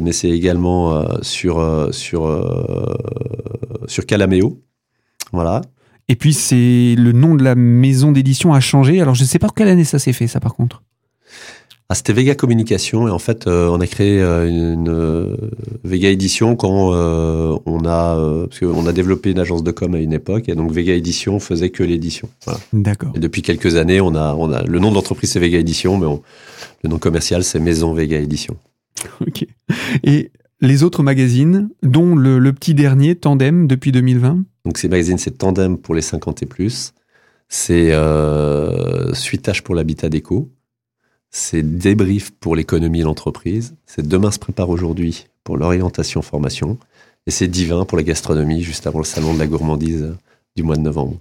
mais 0.01 0.11
c'est 0.11 0.29
également 0.29 0.95
euh, 0.95 1.03
sur, 1.21 1.59
euh, 1.59 1.91
sur, 1.91 2.25
euh, 2.25 2.93
sur 3.87 4.05
Calameo. 4.05 4.61
Voilà. 5.31 5.61
Et 6.07 6.15
puis, 6.15 6.33
c'est 6.33 6.95
le 6.97 7.11
nom 7.11 7.35
de 7.35 7.43
la 7.43 7.55
maison 7.55 8.11
d'édition 8.11 8.53
a 8.53 8.59
changé. 8.59 9.01
Alors, 9.01 9.15
je 9.15 9.23
ne 9.23 9.27
sais 9.27 9.39
pas 9.39 9.47
quelle 9.55 9.67
année 9.67 9.83
ça 9.83 9.99
s'est 9.99 10.13
fait, 10.13 10.27
ça, 10.27 10.39
par 10.39 10.53
contre. 10.53 10.83
Ah, 11.89 11.95
c'était 11.95 12.13
Vega 12.13 12.33
Communication 12.33 13.07
et 13.07 13.11
en 13.11 13.19
fait 13.19 13.45
on 13.45 13.79
a 13.79 13.85
créé 13.85 14.19
une 14.21 15.37
Vega 15.83 16.09
Édition 16.09 16.55
quand 16.55 16.91
on 17.65 17.85
a 17.85 18.45
parce 18.47 18.59
qu'on 18.61 18.87
a 18.87 18.93
développé 18.93 19.29
une 19.31 19.37
agence 19.37 19.63
de 19.63 19.69
com 19.69 19.93
à 19.93 19.99
une 19.99 20.13
époque 20.13 20.47
et 20.47 20.55
donc 20.55 20.71
Vega 20.71 20.93
Édition 20.93 21.39
faisait 21.39 21.69
que 21.69 21.83
l'édition. 21.83 22.29
D'accord. 22.71 23.11
Et 23.15 23.19
depuis 23.19 23.43
quelques 23.43 23.75
années 23.75 24.01
on 24.01 24.15
a 24.15 24.33
on 24.33 24.51
a 24.51 24.63
le 24.63 24.79
nom 24.79 24.89
de 24.89 24.95
l'entreprise 24.95 25.33
c'est 25.33 25.39
Vega 25.39 25.59
Édition 25.59 25.97
mais 25.97 26.07
le 26.83 26.89
nom 26.89 26.97
commercial 26.97 27.43
c'est 27.43 27.59
Maison 27.59 27.93
Vega 27.93 28.17
Édition. 28.17 28.57
Ok. 29.21 29.45
Et 30.03 30.31
les 30.61 30.83
autres 30.83 31.03
magazines, 31.03 31.69
dont 31.81 32.15
le, 32.15 32.53
petit 32.53 32.73
dernier, 32.73 33.15
Tandem, 33.15 33.67
depuis 33.67 33.91
2020 33.91 34.43
Donc 34.65 34.77
ces 34.77 34.87
magazines, 34.87 35.17
c'est 35.17 35.37
Tandem 35.37 35.77
pour 35.77 35.95
les 35.95 36.01
50 36.01 36.43
et 36.43 36.45
plus, 36.45 36.93
c'est 37.49 37.91
euh, 37.91 39.13
Suitage 39.13 39.63
pour 39.63 39.75
l'habitat 39.75 40.09
déco, 40.09 40.49
c'est 41.29 41.63
Débrief 41.63 42.31
pour 42.31 42.55
l'économie 42.55 43.01
et 43.01 43.03
l'entreprise, 43.03 43.75
c'est 43.85 44.07
Demain 44.07 44.31
se 44.31 44.39
prépare 44.39 44.69
aujourd'hui 44.69 45.27
pour 45.43 45.57
l'orientation 45.57 46.21
formation, 46.21 46.77
et 47.27 47.31
c'est 47.31 47.47
Divin 47.47 47.85
pour 47.85 47.97
la 47.97 48.03
gastronomie, 48.03 48.61
juste 48.61 48.87
avant 48.87 48.99
le 48.99 49.05
salon 49.05 49.33
de 49.33 49.39
la 49.39 49.47
gourmandise 49.47 50.15
du 50.55 50.63
mois 50.63 50.77
de 50.77 50.81
novembre. 50.81 51.19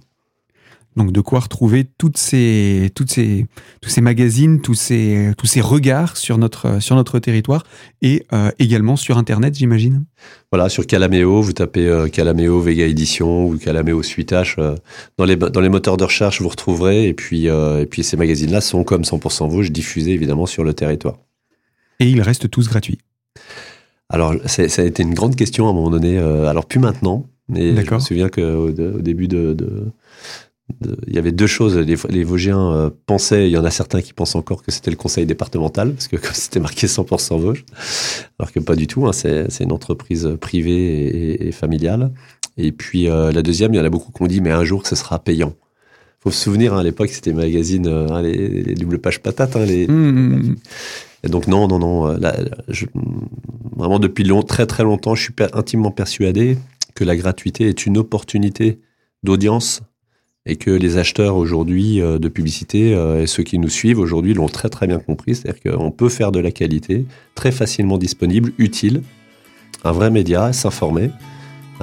Donc 0.95 1.11
de 1.11 1.21
quoi 1.21 1.39
retrouver 1.39 1.85
toutes 1.97 2.17
ces, 2.17 2.91
toutes 2.93 3.11
ces, 3.11 3.47
tous 3.81 3.89
ces 3.89 4.01
magazines, 4.01 4.61
tous 4.61 4.75
ces, 4.75 5.31
tous 5.37 5.47
ces 5.47 5.61
regards 5.61 6.17
sur 6.17 6.37
notre, 6.37 6.81
sur 6.81 6.95
notre 6.95 7.19
territoire 7.19 7.63
et 8.01 8.25
euh, 8.31 8.51
également 8.59 8.95
sur 8.95 9.17
Internet, 9.17 9.55
j'imagine. 9.55 10.05
Voilà, 10.51 10.69
sur 10.69 10.85
Calameo, 10.85 11.41
vous 11.41 11.53
tapez 11.53 11.87
euh, 11.87 12.07
Calameo 12.07 12.59
Vega 12.59 12.85
Édition 12.85 13.45
ou 13.45 13.57
Calameo 13.57 14.03
Suitache. 14.03 14.57
Euh, 14.59 14.75
dans, 15.17 15.25
les, 15.25 15.35
dans 15.35 15.61
les 15.61 15.69
moteurs 15.69 15.97
de 15.97 16.03
recherche, 16.03 16.41
vous 16.41 16.49
retrouverez. 16.49 17.07
Et 17.07 17.13
puis, 17.13 17.47
et 17.47 17.85
puis 17.89 18.03
ces 18.03 18.17
magazines-là 18.17 18.61
sont 18.61 18.83
comme 18.83 19.01
100% 19.01 19.49
Vosges, 19.49 19.71
diffusés 19.71 20.11
évidemment 20.11 20.45
sur 20.45 20.63
le 20.63 20.73
territoire. 20.73 21.17
Et 21.99 22.09
ils 22.09 22.21
restent 22.21 22.49
tous 22.49 22.67
gratuits. 22.67 22.99
Alors, 24.09 24.35
ça 24.45 24.63
a 24.63 24.85
été 24.85 25.01
une 25.01 25.13
grande 25.13 25.35
question 25.35 25.67
à 25.67 25.71
un 25.71 25.73
moment 25.73 25.89
donné. 25.89 26.17
alors, 26.17 26.65
plus 26.65 26.79
maintenant. 26.79 27.25
Mais 27.49 27.83
je 27.83 27.93
me 27.93 27.99
souviens 27.99 28.29
qu'au 28.29 28.69
au 28.69 29.01
début 29.01 29.27
de 29.27 29.55
il 31.07 31.13
y 31.13 31.17
avait 31.17 31.31
deux 31.31 31.47
choses. 31.47 31.77
Les, 31.77 32.23
Vosgiens 32.23 32.71
euh, 32.73 32.89
pensaient, 33.05 33.47
il 33.47 33.51
y 33.51 33.57
en 33.57 33.65
a 33.65 33.71
certains 33.71 34.01
qui 34.01 34.13
pensent 34.13 34.35
encore 34.35 34.63
que 34.63 34.71
c'était 34.71 34.91
le 34.91 34.97
conseil 34.97 35.25
départemental, 35.25 35.93
parce 35.93 36.07
que 36.07 36.17
c'était 36.33 36.59
marqué 36.59 36.87
100% 36.87 37.39
Vosges, 37.39 37.65
alors 38.39 38.51
que 38.51 38.59
pas 38.59 38.75
du 38.75 38.87
tout. 38.87 39.07
Hein, 39.07 39.13
c'est 39.13 39.47
une 39.61 39.71
entreprise 39.71 40.37
privée 40.39 41.47
et, 41.47 41.51
familiale. 41.51 42.11
Et 42.57 42.71
puis 42.71 43.09
euh, 43.09 43.31
la 43.31 43.41
deuxième, 43.41 43.73
il 43.73 43.77
y 43.77 43.79
en 43.79 43.85
a 43.85 43.89
beaucoup 43.89 44.11
qui 44.11 44.21
ont 44.21 44.27
dit, 44.27 44.41
mais 44.41 44.51
un 44.51 44.63
jour, 44.63 44.85
ce 44.85 44.95
sera 44.95 45.19
payant. 45.19 45.53
faut 46.19 46.31
se 46.31 46.41
souvenir, 46.41 46.73
hein, 46.73 46.79
à 46.79 46.83
l'époque, 46.83 47.09
c'était 47.09 47.33
magazine, 47.33 47.87
euh, 47.87 48.07
hein, 48.09 48.21
les, 48.21 48.75
doubles 48.75 48.99
pages 48.99 49.21
patates. 49.21 49.55
les, 49.55 49.87
mmh, 49.87 49.91
mmh, 49.91 50.35
mmh. 50.35 50.55
Et 51.25 51.29
donc 51.29 51.47
non, 51.47 51.67
non, 51.69 51.79
non. 51.79 52.17
vraiment 53.77 53.99
depuis 53.99 54.25
long, 54.25 54.43
très 54.43 54.65
très 54.65 54.83
longtemps, 54.83 55.15
je 55.15 55.23
suis 55.23 55.33
intimement 55.53 55.91
persuadé 55.91 56.57
que 56.95 57.03
la 57.03 57.15
gratuité 57.15 57.67
est 57.67 57.85
une 57.85 57.97
opportunité 57.97 58.79
d'audience 59.23 59.81
et 60.45 60.57
que 60.57 60.71
les 60.71 60.97
acheteurs 60.97 61.35
aujourd'hui 61.35 62.01
euh, 62.01 62.19
de 62.19 62.27
publicité 62.27 62.93
euh, 62.93 63.21
et 63.21 63.27
ceux 63.27 63.43
qui 63.43 63.59
nous 63.59 63.69
suivent 63.69 63.99
aujourd'hui 63.99 64.33
l'ont 64.33 64.49
très 64.49 64.69
très 64.69 64.87
bien 64.87 64.99
compris, 64.99 65.35
c'est-à-dire 65.35 65.73
qu'on 65.73 65.91
peut 65.91 66.09
faire 66.09 66.31
de 66.31 66.39
la 66.39 66.51
qualité 66.51 67.05
très 67.35 67.51
facilement 67.51 67.97
disponible, 67.97 68.51
utile, 68.57 69.03
un 69.85 69.91
vrai 69.91 70.11
média, 70.11 70.51
s'informer, 70.51 71.11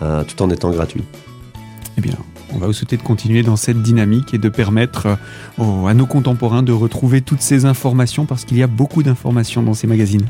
euh, 0.03 0.25
tout 0.25 0.43
en 0.43 0.51
étant 0.51 0.71
gratuit. 0.71 1.03
Eh 1.97 2.01
bien, 2.03 2.15
on 2.53 2.59
va 2.59 2.67
vous 2.67 2.73
souhaiter 2.73 2.97
de 2.97 3.03
continuer 3.03 3.43
dans 3.43 3.57
cette 3.57 3.83
dynamique 3.83 4.35
et 4.35 4.39
de 4.39 4.49
permettre 4.49 5.19
à 5.59 5.95
nos 5.95 6.07
contemporains 6.07 6.63
de 6.63 6.73
retrouver 6.73 7.21
toutes 7.21 7.43
ces 7.43 7.65
informations 7.65 8.27
parce 8.27 8.45
qu'il 8.45 8.59
y 8.59 8.63
a 8.63 8.67
beaucoup 8.67 9.03
d'informations 9.03 9.63
dans 9.63 9.75
ces 9.75 9.87
magazines. 9.87 10.27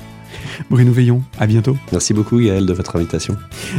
Bruno 0.70 0.92
Veillon, 0.92 1.22
à 1.38 1.46
bientôt. 1.46 1.76
Merci 1.92 2.14
beaucoup 2.14 2.38
Gaël 2.38 2.66
de 2.66 2.72
votre 2.72 2.96
invitation. 2.96 3.36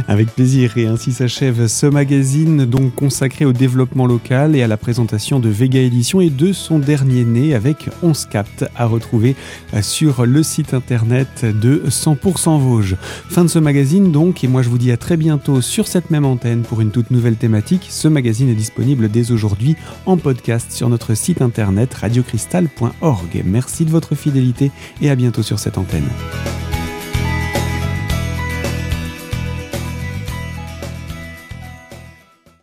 Avec 0.08 0.28
plaisir 0.34 0.76
et 0.78 0.86
ainsi 0.86 1.12
s'achève 1.12 1.66
ce 1.66 1.86
magazine 1.86 2.64
donc 2.64 2.94
consacré 2.94 3.44
au 3.44 3.52
développement 3.52 4.06
local 4.06 4.56
et 4.56 4.62
à 4.62 4.66
la 4.66 4.76
présentation 4.76 5.40
de 5.40 5.48
Vega 5.48 5.80
Édition 5.80 6.20
et 6.20 6.30
de 6.30 6.52
son 6.52 6.78
dernier 6.78 7.24
né 7.24 7.54
avec 7.54 7.88
11 8.02 8.26
captes 8.26 8.64
à 8.76 8.86
retrouver 8.86 9.36
sur 9.80 10.26
le 10.26 10.42
site 10.42 10.74
internet 10.74 11.44
de 11.44 11.84
100% 11.88 12.58
Vosges. 12.58 12.96
Fin 13.28 13.44
de 13.44 13.50
ce 13.50 13.58
magazine 13.58 14.12
donc 14.12 14.44
et 14.44 14.48
moi 14.48 14.62
je 14.62 14.68
vous 14.68 14.78
dis 14.78 14.92
à 14.92 14.96
très 14.96 15.16
bientôt 15.16 15.60
sur 15.60 15.88
cette 15.88 16.10
même 16.10 16.24
antenne 16.24 16.62
pour 16.62 16.80
une 16.80 16.90
toute 16.90 17.10
nouvelle 17.10 17.36
thématique. 17.36 17.86
Ce 17.90 18.08
magazine 18.08 18.48
est 18.48 18.54
disponible 18.54 19.08
dès 19.10 19.30
aujourd'hui 19.30 19.76
en 20.06 20.16
podcast 20.16 20.72
sur 20.72 20.88
notre 20.88 21.14
site 21.14 21.42
internet 21.42 21.92
radiocristal.org. 21.94 23.42
Merci 23.44 23.84
de 23.84 23.90
votre 23.90 24.14
fidélité 24.14 24.70
et 25.00 25.10
à 25.10 25.14
bientôt 25.14 25.42
sur 25.42 25.58
cette 25.58 25.78
antenne. 25.78 26.08
Bye. 26.44 26.81